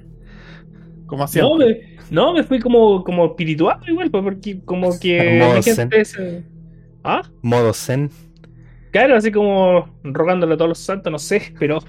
Como 1.06 1.26
No 1.32 1.56
siempre. 1.56 1.58
me, 1.58 1.80
no, 2.10 2.32
me 2.32 2.44
fui 2.44 2.60
como, 2.60 3.02
como 3.04 3.26
espiritual 3.26 3.78
igual, 3.88 4.10
pues, 4.10 4.22
porque 4.24 4.62
como 4.64 4.98
que 4.98 5.10
Modo 5.38 5.60
imagínate 5.60 6.00
ese- 6.00 6.44
¿Ah? 7.04 7.22
Modo 7.42 7.72
zen. 7.72 8.10
Claro, 8.90 9.16
así 9.16 9.32
como 9.32 9.98
rogándole 10.04 10.54
a 10.54 10.56
todos 10.56 10.68
los 10.68 10.78
santos, 10.78 11.10
no 11.10 11.18
sé, 11.18 11.52
pero 11.58 11.80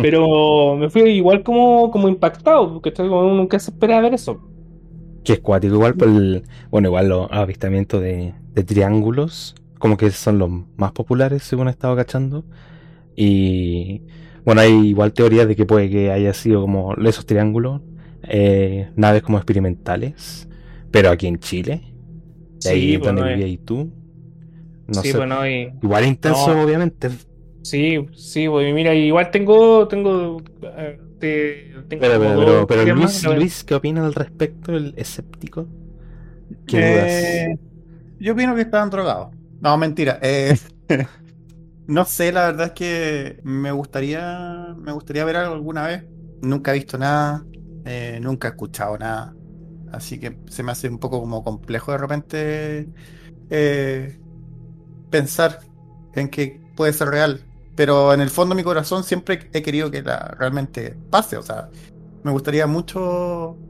pero 0.00 0.76
me 0.76 0.90
fui 0.90 1.02
igual 1.10 1.42
como, 1.42 1.90
como 1.90 2.08
impactado, 2.08 2.72
porque 2.74 2.92
como 2.92 3.20
uno 3.20 3.34
nunca 3.34 3.58
se 3.58 3.70
espera 3.70 4.00
ver 4.00 4.14
eso. 4.14 4.42
Que 5.24 5.34
es 5.34 5.40
cuático, 5.40 5.74
igual 5.74 5.96
por 5.96 6.08
el, 6.08 6.44
bueno, 6.70 6.88
igual 6.88 7.08
los 7.08 7.28
avistamientos 7.30 8.02
de, 8.02 8.34
de 8.52 8.64
triángulos, 8.64 9.54
como 9.78 9.96
que 9.96 10.10
son 10.10 10.38
los 10.38 10.50
más 10.76 10.92
populares 10.92 11.42
según 11.44 11.68
he 11.68 11.70
estado 11.70 11.96
cachando. 11.96 12.44
Y 13.16 14.02
bueno, 14.44 14.62
hay 14.62 14.72
igual 14.88 15.12
teorías 15.14 15.48
de 15.48 15.56
que 15.56 15.66
puede 15.66 15.90
que 15.90 16.10
haya 16.12 16.34
sido 16.34 16.62
como 16.62 16.94
esos 16.96 17.26
triángulos, 17.26 17.82
eh, 18.24 18.90
naves 18.96 19.22
como 19.22 19.38
experimentales, 19.38 20.48
pero 20.90 21.10
aquí 21.10 21.26
en 21.28 21.38
Chile, 21.40 21.82
de 22.62 22.70
ahí 22.70 22.96
Sí, 22.96 22.98
donde 22.98 23.22
no 23.22 23.28
es- 23.28 23.44
vivías 23.44 23.60
tú, 23.64 23.92
no 24.86 25.02
sí, 25.02 25.12
sé, 25.12 25.18
bueno, 25.18 25.46
y, 25.48 25.72
igual 25.82 26.06
intenso 26.06 26.52
no. 26.52 26.62
obviamente, 26.62 27.10
Sí, 27.66 28.06
sí, 28.14 28.46
pues 28.48 28.74
mira, 28.74 28.94
igual 28.94 29.30
tengo, 29.30 29.88
tengo, 29.88 30.44
eh, 30.62 31.00
te- 31.18 31.84
tengo 31.88 32.12
pero, 32.66 32.66
Luis. 32.84 33.24
Luis, 33.34 33.64
¿qué 33.64 33.74
opina 33.74 34.04
al 34.06 34.14
respecto? 34.14 34.72
¿El 34.76 34.94
escéptico? 34.96 35.70
¿Qué 36.66 36.78
Eh, 36.78 36.78
dudas? 36.80 37.50
yo 38.18 38.32
opino 38.34 38.54
que 38.54 38.62
estaban 38.62 38.90
drogados. 38.90 39.30
No, 39.60 39.76
mentira. 39.78 40.18
eh, 40.22 40.56
no 41.86 42.04
sé, 42.04 42.32
la 42.32 42.46
verdad 42.46 42.66
es 42.68 42.72
que 42.72 43.40
me 43.44 43.72
gustaría, 43.72 44.74
me 44.78 44.92
gustaría 44.92 45.24
ver 45.24 45.36
algo 45.36 45.54
alguna 45.54 45.86
vez. 45.86 46.04
Nunca 46.40 46.70
he 46.72 46.74
visto 46.74 46.98
nada, 46.98 47.48
eh, 47.84 48.18
nunca 48.20 48.48
he 48.48 48.50
escuchado 48.52 48.98
nada. 48.98 49.38
Así 49.86 50.18
que 50.20 50.40
se 50.46 50.62
me 50.62 50.72
hace 50.72 50.88
un 50.88 50.98
poco 50.98 51.20
como 51.20 51.44
complejo 51.44 51.92
de 51.92 51.98
repente 51.98 52.90
eh, 53.50 54.20
pensar 55.10 55.60
en 56.12 56.30
que 56.30 56.64
puede 56.74 56.92
ser 56.92 57.08
real. 57.10 57.48
Pero 57.74 58.14
en 58.14 58.20
el 58.20 58.30
fondo 58.30 58.54
de 58.54 58.60
mi 58.60 58.64
corazón 58.64 59.04
siempre 59.04 59.50
he 59.52 59.62
querido 59.62 59.90
que 59.90 60.02
la 60.02 60.18
realmente 60.38 61.00
pase. 61.10 61.36
O 61.36 61.42
sea, 61.42 61.70
me 62.22 62.30
gustaría 62.32 62.66
mucho 62.66 63.62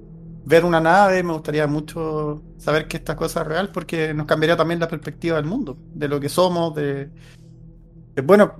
ver 0.44 0.64
una 0.64 0.80
nave, 0.80 1.22
me 1.22 1.32
gustaría 1.32 1.66
mucho 1.66 2.44
saber 2.58 2.88
que 2.88 2.98
esta 2.98 3.16
cosa 3.16 3.42
es 3.42 3.46
real, 3.48 3.72
porque 3.72 4.14
nos 4.14 4.26
cambiaría 4.26 4.56
también 4.56 4.80
la 4.80 4.88
perspectiva 4.88 5.36
del 5.36 5.46
mundo, 5.46 5.80
de 5.94 6.08
lo 6.08 6.20
que 6.20 6.28
somos, 6.28 6.74
de... 6.74 7.12
de- 8.14 8.22
bueno, 8.22 8.54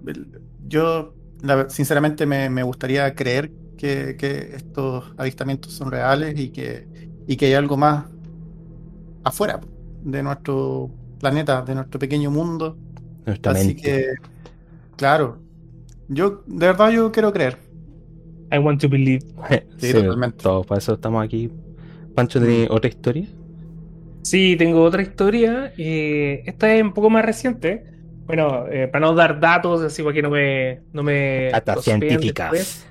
yo 0.58 1.16
la- 1.40 1.68
sinceramente 1.70 2.26
me, 2.26 2.50
me 2.50 2.62
gustaría 2.62 3.14
creer 3.14 3.52
que, 3.76 4.16
que 4.16 4.56
estos 4.56 5.12
avistamientos 5.16 5.72
son 5.74 5.90
reales 5.90 6.38
y 6.38 6.50
que, 6.52 6.88
y 7.26 7.36
que 7.36 7.46
hay 7.46 7.54
algo 7.54 7.76
más 7.76 8.06
afuera 9.22 9.60
de 10.00 10.22
nuestro 10.22 10.94
planeta, 11.18 11.62
de 11.62 11.74
nuestro 11.74 11.98
pequeño 11.98 12.30
mundo. 12.30 12.80
Así 13.44 13.76
que, 13.76 14.14
claro, 14.96 15.38
yo 16.08 16.42
de 16.46 16.66
verdad 16.66 16.90
yo 16.90 17.12
quiero 17.12 17.32
creer. 17.32 17.58
I 18.52 18.58
want 18.58 18.80
to 18.82 18.88
believe. 18.88 19.22
Sí, 19.78 19.92
totalmente. 19.92 20.38
Todos, 20.42 20.66
para 20.66 20.78
eso 20.78 20.94
estamos 20.94 21.24
aquí. 21.24 21.50
Pancho, 22.14 22.38
¿tiene 22.40 22.68
otra 22.70 22.88
historia? 22.88 23.26
Sí, 24.22 24.56
tengo 24.56 24.82
otra 24.82 25.02
historia. 25.02 25.72
eh, 25.76 26.42
esta 26.46 26.74
es 26.74 26.82
un 26.82 26.92
poco 26.92 27.10
más 27.10 27.24
reciente. 27.24 27.84
Bueno, 28.26 28.66
eh, 28.68 28.88
para 28.88 29.06
no 29.06 29.14
dar 29.14 29.38
datos, 29.38 29.82
así 29.82 30.02
para 30.02 30.14
que 30.14 30.22
no 30.22 30.30
me. 30.30 30.80
No 30.92 31.02
me 31.02 31.50
científicas. 31.82 32.50
después, 32.52 32.86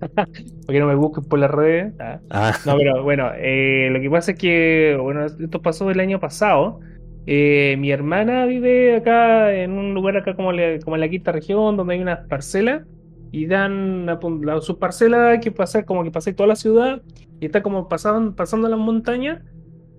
para 0.14 0.28
que 0.66 0.80
no 0.80 0.86
me 0.86 0.94
busquen 0.94 1.24
por 1.24 1.38
las 1.38 1.50
redes. 1.50 1.94
ah. 1.98 2.20
Ah, 2.30 2.58
No, 2.66 2.76
pero 2.76 3.02
bueno, 3.02 3.30
eh, 3.36 3.88
lo 3.90 4.00
que 4.00 4.10
pasa 4.10 4.32
es 4.32 4.38
que, 4.38 4.98
bueno, 5.00 5.24
esto 5.26 5.62
pasó 5.62 5.90
el 5.90 6.00
año 6.00 6.20
pasado. 6.20 6.80
Eh, 7.26 7.76
mi 7.78 7.90
hermana 7.90 8.46
vive 8.46 8.96
acá 8.96 9.52
en 9.54 9.72
un 9.72 9.94
lugar 9.94 10.16
acá 10.16 10.36
como, 10.36 10.52
en 10.52 11.00
la 11.00 11.08
quinta 11.08 11.32
región, 11.32 11.76
donde 11.76 11.94
hay 11.94 12.00
unas 12.02 12.26
parcelas 12.28 12.84
y 13.32 13.46
dan 13.46 14.08
a 14.08 14.18
la, 14.42 14.60
sus 14.60 14.76
parcelas 14.78 15.40
que 15.42 15.50
pasar 15.52 15.84
como 15.84 16.04
que 16.04 16.12
pasé 16.12 16.32
toda 16.34 16.46
la 16.48 16.56
ciudad 16.56 17.02
y 17.40 17.46
está 17.46 17.62
como 17.62 17.88
pasaban, 17.88 18.34
pasando 18.36 18.68
las 18.68 18.78
montañas, 18.78 19.42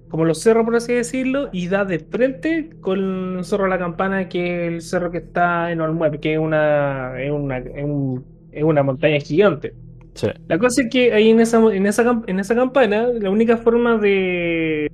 como 0.10 0.26
los 0.26 0.42
cerros 0.42 0.66
por 0.66 0.76
así 0.76 0.94
decirlo, 0.94 1.50
y 1.52 1.68
da 1.68 1.86
de 1.86 2.00
frente 2.00 2.70
con 2.82 3.38
el 3.40 3.44
cerro 3.46 3.66
de 3.66 3.70
la 3.72 3.80
campana, 3.80 4.30
que 4.30 4.68
es 4.68 4.74
el 4.74 4.82
cerro 4.82 5.12
que 5.12 5.20
está 5.20 5.72
en 5.72 5.82
Olmué, 5.82 6.20
que 6.20 6.34
es 6.36 6.40
una, 6.40 7.22
es 7.22 7.32
una, 7.32 7.58
es 7.60 7.84
un- 7.86 8.26
es 8.52 8.64
una 8.64 8.84
montaña 8.84 9.20
gigante. 9.20 9.76
sí. 10.16 10.28
La 10.48 10.58
cosa 10.60 10.82
es 10.84 10.90
que 10.90 11.14
ahí 11.14 11.30
en 11.30 11.40
esa, 11.42 11.60
en 11.74 11.86
esa, 11.86 12.22
en 12.28 12.40
esa 12.40 12.56
campana, 12.56 13.08
la 13.08 13.30
única 13.30 13.58
forma 13.58 13.98
de, 13.98 14.88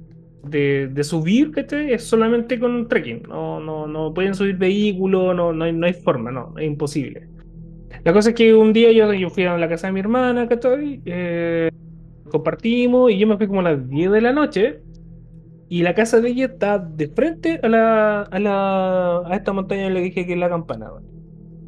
de, 0.44 0.88
de 0.88 1.04
subir 1.04 1.52
¿cachai? 1.52 1.94
es 1.94 2.04
solamente 2.04 2.60
con 2.60 2.88
trekking. 2.88 3.24
No, 3.24 3.60
no, 3.60 3.88
no 3.88 4.14
pueden 4.14 4.36
subir 4.36 4.58
vehículos, 4.58 5.36
no, 5.36 5.54
no, 5.54 5.66
hay, 5.66 5.74
no 5.74 5.86
hay 5.86 5.94
forma, 5.94 6.32
no, 6.32 6.54
es 6.58 6.66
imposible. 6.68 7.30
La 8.04 8.14
cosa 8.14 8.30
es 8.30 8.36
que 8.36 8.54
un 8.54 8.74
día 8.74 8.92
yo, 8.92 9.14
yo 9.14 9.30
fui 9.30 9.46
a 9.46 9.58
la 9.58 9.70
casa 9.70 9.88
de 9.88 9.94
mi 9.94 10.00
hermana, 10.02 10.48
¿cachai? 10.48 11.02
Eh, 11.06 11.70
compartimos 12.30 13.12
y 13.12 13.18
yo 13.20 13.28
me 13.28 13.38
fui 13.38 13.48
como 13.48 13.62
a 13.62 13.64
las 13.64 13.90
10 13.90 14.12
de 14.12 14.22
la 14.22 14.34
noche. 14.34 14.82
Y 15.70 15.82
la 15.84 15.96
casa 15.96 16.22
de 16.22 16.30
ella 16.30 16.46
está 16.46 16.80
de 16.80 17.08
frente 17.10 17.60
a 17.64 17.68
la, 17.70 18.22
a 18.24 18.40
la 18.40 19.20
a 19.26 19.36
esta 19.36 19.54
montaña 19.54 19.90
le 19.90 20.02
dije 20.02 20.26
que 20.26 20.34
es 20.34 20.40
la 20.40 20.50
campana. 20.50 20.92
weón. 20.92 21.06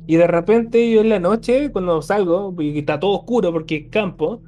Y 0.07 0.17
de 0.17 0.27
repente 0.27 0.91
yo 0.91 1.01
en 1.01 1.09
la 1.09 1.19
noche, 1.19 1.71
cuando 1.71 2.01
salgo, 2.01 2.55
y 2.59 2.79
está 2.79 2.99
todo 2.99 3.13
oscuro 3.13 3.51
porque 3.51 3.75
es 3.77 3.89
campo, 3.89 4.43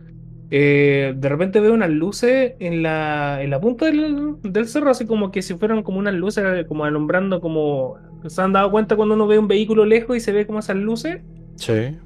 eh, 0.49 1.13
de 1.17 1.29
repente 1.29 1.60
veo 1.60 1.73
unas 1.73 1.89
luces 1.89 2.53
en 2.60 2.81
la, 2.83 3.41
en 3.43 3.49
la 3.49 3.60
punta 3.60 3.86
del, 3.86 4.36
del 4.43 4.67
cerro, 4.67 4.89
así 4.91 5.05
como 5.05 5.31
que 5.31 5.41
si 5.41 5.55
fueran 5.55 5.83
como 5.83 5.99
unas 5.99 6.13
luces, 6.13 6.65
como 6.67 6.86
alumbrando, 6.86 7.41
como 7.41 7.95
se 8.27 8.41
han 8.41 8.53
dado 8.53 8.71
cuenta 8.71 8.95
cuando 8.95 9.15
uno 9.15 9.27
ve 9.27 9.39
un 9.39 9.47
vehículo 9.47 9.86
lejos 9.86 10.15
y 10.17 10.19
se 10.19 10.31
ve 10.31 10.45
como 10.47 10.60
esas 10.60 10.77
luces. 10.77 11.21
Sí. 11.55 11.97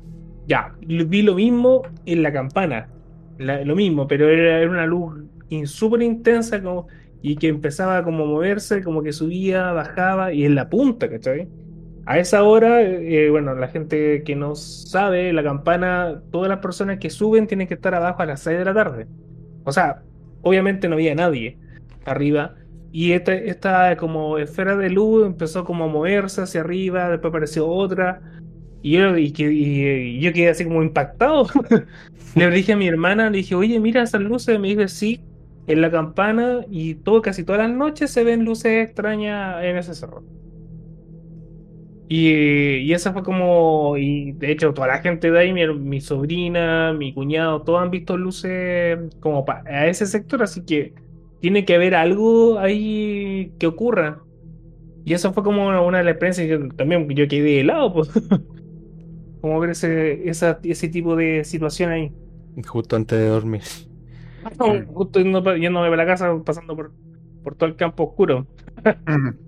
Ya, 0.47 0.73
vi 0.81 1.21
lo 1.21 1.35
mismo 1.35 1.83
en 2.05 2.23
la 2.23 2.33
campana, 2.33 2.89
la- 3.37 3.63
lo 3.63 3.75
mismo, 3.75 4.07
pero 4.07 4.27
era, 4.29 4.59
era 4.59 4.69
una 4.69 4.85
luz 4.85 5.23
in- 5.49 5.67
súper 5.67 6.01
intensa 6.01 6.61
como, 6.61 6.87
y 7.21 7.35
que 7.37 7.47
empezaba 7.47 8.03
como 8.03 8.23
a 8.23 8.27
moverse, 8.27 8.83
como 8.83 9.03
que 9.03 9.13
subía, 9.13 9.71
bajaba, 9.71 10.33
y 10.33 10.45
en 10.45 10.55
la 10.55 10.69
punta, 10.69 11.09
¿cachai? 11.09 11.47
A 12.05 12.17
esa 12.19 12.43
hora, 12.43 12.81
eh, 12.81 13.29
bueno, 13.29 13.53
la 13.55 13.67
gente 13.67 14.23
que 14.23 14.35
no 14.35 14.55
sabe, 14.55 15.31
la 15.33 15.43
campana, 15.43 16.23
todas 16.31 16.49
las 16.49 16.59
personas 16.59 16.97
que 16.99 17.09
suben 17.11 17.45
tienen 17.47 17.67
que 17.67 17.75
estar 17.75 17.93
abajo 17.93 18.21
a 18.23 18.25
las 18.25 18.41
6 18.41 18.57
de 18.57 18.65
la 18.65 18.73
tarde. 18.73 19.07
O 19.63 19.71
sea, 19.71 20.03
obviamente 20.41 20.89
no 20.89 20.95
había 20.95 21.13
nadie 21.15 21.59
arriba. 22.05 22.55
Y 22.91 23.13
esta, 23.13 23.33
esta 23.35 23.95
como 23.97 24.37
esfera 24.39 24.75
de 24.77 24.89
luz 24.89 25.25
empezó 25.27 25.63
como 25.63 25.85
a 25.85 25.87
moverse 25.87 26.41
hacia 26.41 26.61
arriba, 26.61 27.09
después 27.09 27.29
apareció 27.31 27.67
otra. 27.69 28.21
Y 28.81 28.93
yo, 28.97 29.17
y 29.17 29.33
y- 29.37 30.17
y 30.17 30.21
yo 30.21 30.33
quedé 30.33 30.49
así 30.49 30.63
como 30.65 30.83
impactado. 30.83 31.47
le 32.35 32.49
dije 32.51 32.73
a 32.73 32.77
mi 32.77 32.87
hermana, 32.87 33.29
le 33.29 33.37
dije, 33.39 33.55
oye, 33.55 33.79
mira 33.79 34.03
esas 34.03 34.21
luces. 34.21 34.59
Me 34.59 34.69
dijo, 34.69 34.87
sí, 34.87 35.25
en 35.67 35.81
la 35.81 35.91
campana 35.91 36.61
y 36.69 36.95
todo, 36.95 37.21
casi 37.21 37.43
todas 37.45 37.61
las 37.67 37.71
noches 37.77 38.11
se 38.11 38.23
ven 38.23 38.45
luces 38.45 38.85
extrañas 38.87 39.63
en 39.63 39.77
ese 39.77 39.93
cerro. 39.95 40.25
Y, 42.13 42.29
y 42.79 42.93
esa 42.93 43.13
fue 43.13 43.23
como, 43.23 43.95
y 43.97 44.33
de 44.33 44.51
hecho 44.51 44.73
toda 44.73 44.87
la 44.87 44.99
gente 45.01 45.31
de 45.31 45.39
ahí, 45.39 45.53
mi, 45.53 45.65
mi 45.75 46.01
sobrina, 46.01 46.91
mi 46.93 47.13
cuñado, 47.13 47.63
todos 47.63 47.81
han 47.81 47.89
visto 47.91 48.17
luces 48.17 48.99
como 49.21 49.45
pa- 49.45 49.63
a 49.65 49.87
ese 49.87 50.05
sector, 50.05 50.43
así 50.43 50.65
que 50.65 50.93
tiene 51.39 51.63
que 51.65 51.75
haber 51.75 51.95
algo 51.95 52.59
ahí 52.59 53.55
que 53.59 53.67
ocurra. 53.67 54.25
Y 55.05 55.13
eso 55.13 55.33
fue 55.33 55.43
como 55.43 55.67
una, 55.67 55.81
una 55.81 55.99
de 55.99 56.05
las 56.05 56.13
experiencias 56.13 56.47
que 56.47 56.53
yo- 56.69 56.75
también 56.75 57.09
yo 57.11 57.27
quedé 57.29 57.61
helado, 57.61 57.93
pues. 57.93 58.09
como 59.41 59.59
ver 59.59 59.71
ese, 59.71 60.29
esa- 60.29 60.59
ese 60.63 60.89
tipo 60.89 61.15
de 61.15 61.43
situación 61.43 61.91
ahí. 61.91 62.15
Justo 62.65 62.95
antes 62.95 63.19
de 63.19 63.27
dormir. 63.27 63.63
Justo 64.93 65.19
yendo 65.19 65.41
yéndome 65.55 65.89
para 65.89 66.03
la 66.03 66.05
casa, 66.05 66.43
pasando 66.43 66.75
por, 66.75 66.93
por 67.43 67.55
todo 67.55 67.69
el 67.69 67.75
campo 67.75 68.03
oscuro. 68.03 68.47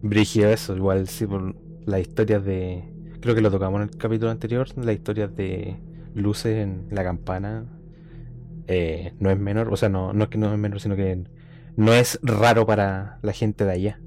Brígido 0.00 0.50
eso, 0.50 0.76
igual 0.76 1.08
sí, 1.08 1.26
por 1.26 1.54
las 1.86 2.00
historias 2.00 2.44
de. 2.44 2.84
Creo 3.20 3.34
que 3.34 3.40
lo 3.40 3.50
tocamos 3.50 3.82
en 3.82 3.88
el 3.90 3.96
capítulo 3.96 4.30
anterior, 4.30 4.68
las 4.76 4.94
historias 4.94 5.34
de 5.36 5.76
luces 6.14 6.56
en 6.58 6.88
la 6.90 7.04
campana. 7.04 7.66
eh, 8.68 9.12
no 9.20 9.30
es 9.30 9.38
menor, 9.38 9.72
o 9.72 9.76
sea, 9.76 9.88
no, 9.88 10.12
no 10.12 10.24
es 10.24 10.30
que 10.30 10.38
no 10.38 10.52
es 10.52 10.58
menor, 10.58 10.80
sino 10.80 10.96
que 10.96 11.24
no 11.76 11.92
es 11.94 12.18
raro 12.22 12.66
para 12.66 13.18
la 13.22 13.32
gente 13.32 13.64
de 13.64 13.72
allá. 13.72 14.00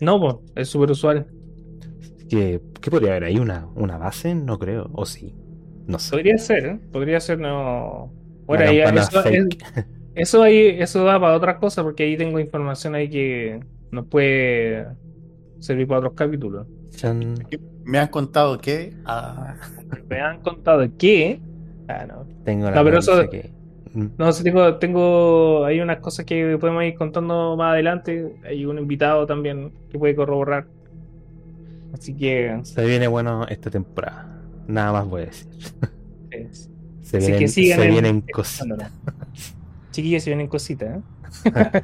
No, 0.00 0.42
es 0.54 0.68
súper 0.68 0.90
usual. 0.90 1.26
¿Qué, 2.28 2.60
qué 2.80 2.90
podría 2.90 3.10
haber 3.10 3.24
ahí? 3.24 3.38
¿Una, 3.38 3.66
¿Una 3.74 3.98
base? 3.98 4.34
No 4.34 4.58
creo, 4.58 4.90
o 4.92 5.06
sí. 5.06 5.34
No 5.86 5.98
sé. 5.98 6.10
Podría 6.10 6.38
ser, 6.38 6.66
¿eh? 6.66 6.80
Podría 6.92 7.20
ser, 7.20 7.38
no. 7.38 8.12
Ahí- 8.70 8.78
campana 8.82 9.02
eso, 9.02 9.24
es- 9.24 9.46
eso 10.14 10.42
ahí, 10.42 10.58
eso 10.80 11.04
da 11.04 11.20
para 11.20 11.36
otras 11.36 11.58
cosas, 11.58 11.84
porque 11.84 12.04
ahí 12.04 12.16
tengo 12.16 12.40
información 12.40 12.94
ahí 12.94 13.08
que 13.08 13.60
nos 13.90 14.06
puede 14.06 14.86
servir 15.58 15.86
para 15.86 16.00
otros 16.00 16.14
capítulos. 16.14 16.66
Chan. 16.96 17.34
Me 17.84 17.98
han 17.98 18.08
contado 18.08 18.58
que 18.58 18.94
ah, 19.04 19.54
Me 20.08 20.20
han 20.20 20.40
contado 20.40 20.86
que. 20.98 21.40
Ah, 21.88 22.04
no. 22.08 22.26
Tengo 22.44 22.70
la 22.70 22.76
No, 22.76 22.84
pero 22.84 22.98
eso- 22.98 23.28
que. 23.30 23.50
Mm, 23.92 24.06
No, 24.18 24.32
tengo, 24.32 24.74
tengo. 24.76 25.64
Hay 25.64 25.80
unas 25.80 25.98
cosas 25.98 26.24
que 26.24 26.58
podemos 26.60 26.82
ir 26.84 26.94
contando 26.96 27.56
más 27.56 27.72
adelante. 27.72 28.36
Hay 28.44 28.66
un 28.66 28.78
invitado 28.78 29.26
también 29.26 29.72
que 29.90 29.98
puede 29.98 30.14
corroborar. 30.16 30.66
Así 31.94 32.14
que. 32.14 32.58
Se 32.64 32.84
viene 32.84 33.06
bueno 33.08 33.46
esta 33.48 33.70
temporada. 33.70 34.40
Nada 34.66 34.92
más 34.92 35.06
voy 35.06 35.22
a 35.22 35.26
decir. 35.26 35.48
Se 37.02 37.18
Así 37.18 37.26
vienen, 37.28 37.38
que 37.38 37.48
sigan 37.48 37.78
se 37.78 37.84
en- 37.86 37.90
vienen 37.92 38.20
cositas. 38.20 38.90
Chiquillos, 39.92 40.22
se 40.24 40.30
vienen 40.30 40.48
cositas, 40.48 40.98
¿eh? 40.98 41.02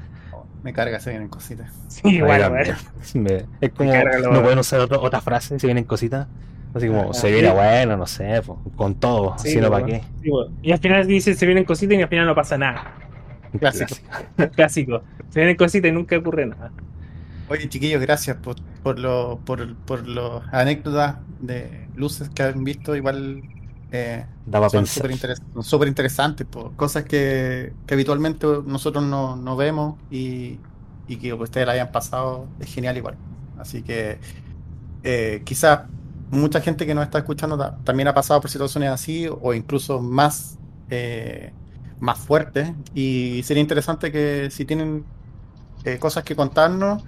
me 0.62 0.72
carga 0.72 1.00
se 1.00 1.10
vienen 1.10 1.28
cositas. 1.28 1.70
Sí, 1.88 2.20
bueno. 2.20 2.50
Me- 3.14 3.46
es 3.60 3.70
como, 3.72 3.92
no 4.32 4.42
pueden 4.42 4.58
usar 4.58 4.80
otro- 4.80 5.00
otra 5.02 5.20
frase 5.20 5.58
si 5.58 5.66
vienen 5.66 5.84
cositas. 5.84 6.28
Así 6.74 6.86
como, 6.86 7.10
Ah, 7.10 7.14
se 7.14 7.28
sí. 7.28 7.32
viene 7.34 7.50
bueno, 7.50 7.96
no 7.98 8.06
sé, 8.06 8.40
po, 8.42 8.62
con 8.76 8.94
todo, 8.98 9.36
Sí, 9.38 9.50
si 9.50 9.60
no, 9.60 9.70
¿para 9.70 9.84
qué? 9.84 10.02
Sí, 10.22 10.30
bueno. 10.30 10.56
Y 10.62 10.72
al 10.72 10.78
final 10.78 11.06
dice 11.06 11.34
se 11.34 11.44
vienen 11.46 11.64
cositas 11.64 11.98
y 11.98 12.02
al 12.02 12.08
final 12.08 12.26
no 12.26 12.34
pasa 12.34 12.56
nada. 12.56 12.94
Clásico. 13.58 13.94
Clásico. 14.54 15.02
Se 15.28 15.40
vienen 15.40 15.56
cositas 15.56 15.90
y 15.90 15.92
nunca 15.92 16.16
ocurre 16.16 16.46
nada. 16.46 16.70
Oye, 17.48 17.68
chiquillos, 17.68 18.00
gracias 18.00 18.36
por, 18.38 18.56
por, 18.82 18.98
lo, 18.98 19.40
por, 19.44 19.76
por 19.84 20.06
las 20.08 20.42
anécdotas 20.52 21.16
de 21.40 21.88
luces 21.94 22.30
que 22.30 22.42
han 22.42 22.64
visto. 22.64 22.96
Igual 22.96 23.42
eh, 23.92 24.26
Daba 24.44 24.68
son 25.52 25.64
súper 25.64 25.88
interesantes, 25.88 26.46
po. 26.48 26.74
cosas 26.76 27.04
que, 27.04 27.78
que 27.86 27.94
habitualmente 27.94 28.46
nosotros 28.66 29.04
no, 29.04 29.36
no 29.36 29.56
vemos 29.56 30.00
y, 30.10 30.66
y 31.06 31.18
que 31.18 31.32
ustedes 31.34 31.66
la 31.66 31.74
hayan 31.74 31.92
pasado 31.92 32.54
es 32.58 32.72
genial 32.72 32.96
igual. 32.96 33.20
Así 33.54 33.84
que 33.84 34.20
eh, 35.02 35.42
quizás 35.46 35.90
mucha 36.30 36.60
gente 36.62 36.86
que 36.86 36.94
nos 36.94 37.04
está 37.04 37.18
escuchando 37.20 37.58
ta- 37.58 37.78
también 37.84 38.08
ha 38.08 38.14
pasado 38.14 38.40
por 38.42 38.50
situaciones 38.50 38.90
así 38.90 39.28
o 39.30 39.54
incluso 39.54 40.00
más, 40.02 40.60
eh, 40.88 41.56
más 42.00 42.18
fuertes 42.20 42.74
y 42.94 43.42
sería 43.44 43.62
interesante 43.62 44.12
que 44.12 44.50
si 44.50 44.66
tienen 44.66 45.12
eh, 45.84 45.98
cosas 46.00 46.24
que 46.24 46.36
contarnos, 46.36 47.04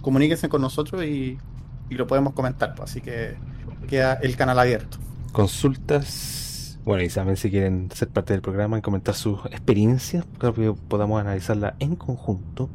comuníquense 0.00 0.48
con 0.50 0.62
nosotros 0.62 1.04
y, 1.04 1.44
y 1.88 1.96
lo 1.96 2.06
podemos 2.08 2.34
comentar. 2.34 2.74
así 2.82 3.02
que 3.02 3.42
queda 3.86 4.14
el 4.22 4.36
canal 4.36 4.58
abierto. 4.60 5.01
Consultas. 5.32 6.78
Bueno, 6.84 7.02
y 7.04 7.08
también 7.08 7.36
si 7.36 7.50
quieren 7.50 7.88
ser 7.94 8.08
parte 8.08 8.32
del 8.32 8.42
programa 8.42 8.78
y 8.78 8.82
comentar 8.82 9.14
sus 9.14 9.44
experiencias, 9.46 10.24
para 10.38 10.52
que 10.52 10.74
podamos 10.88 11.20
analizarla 11.20 11.76
en 11.78 11.94
conjunto. 11.96 12.68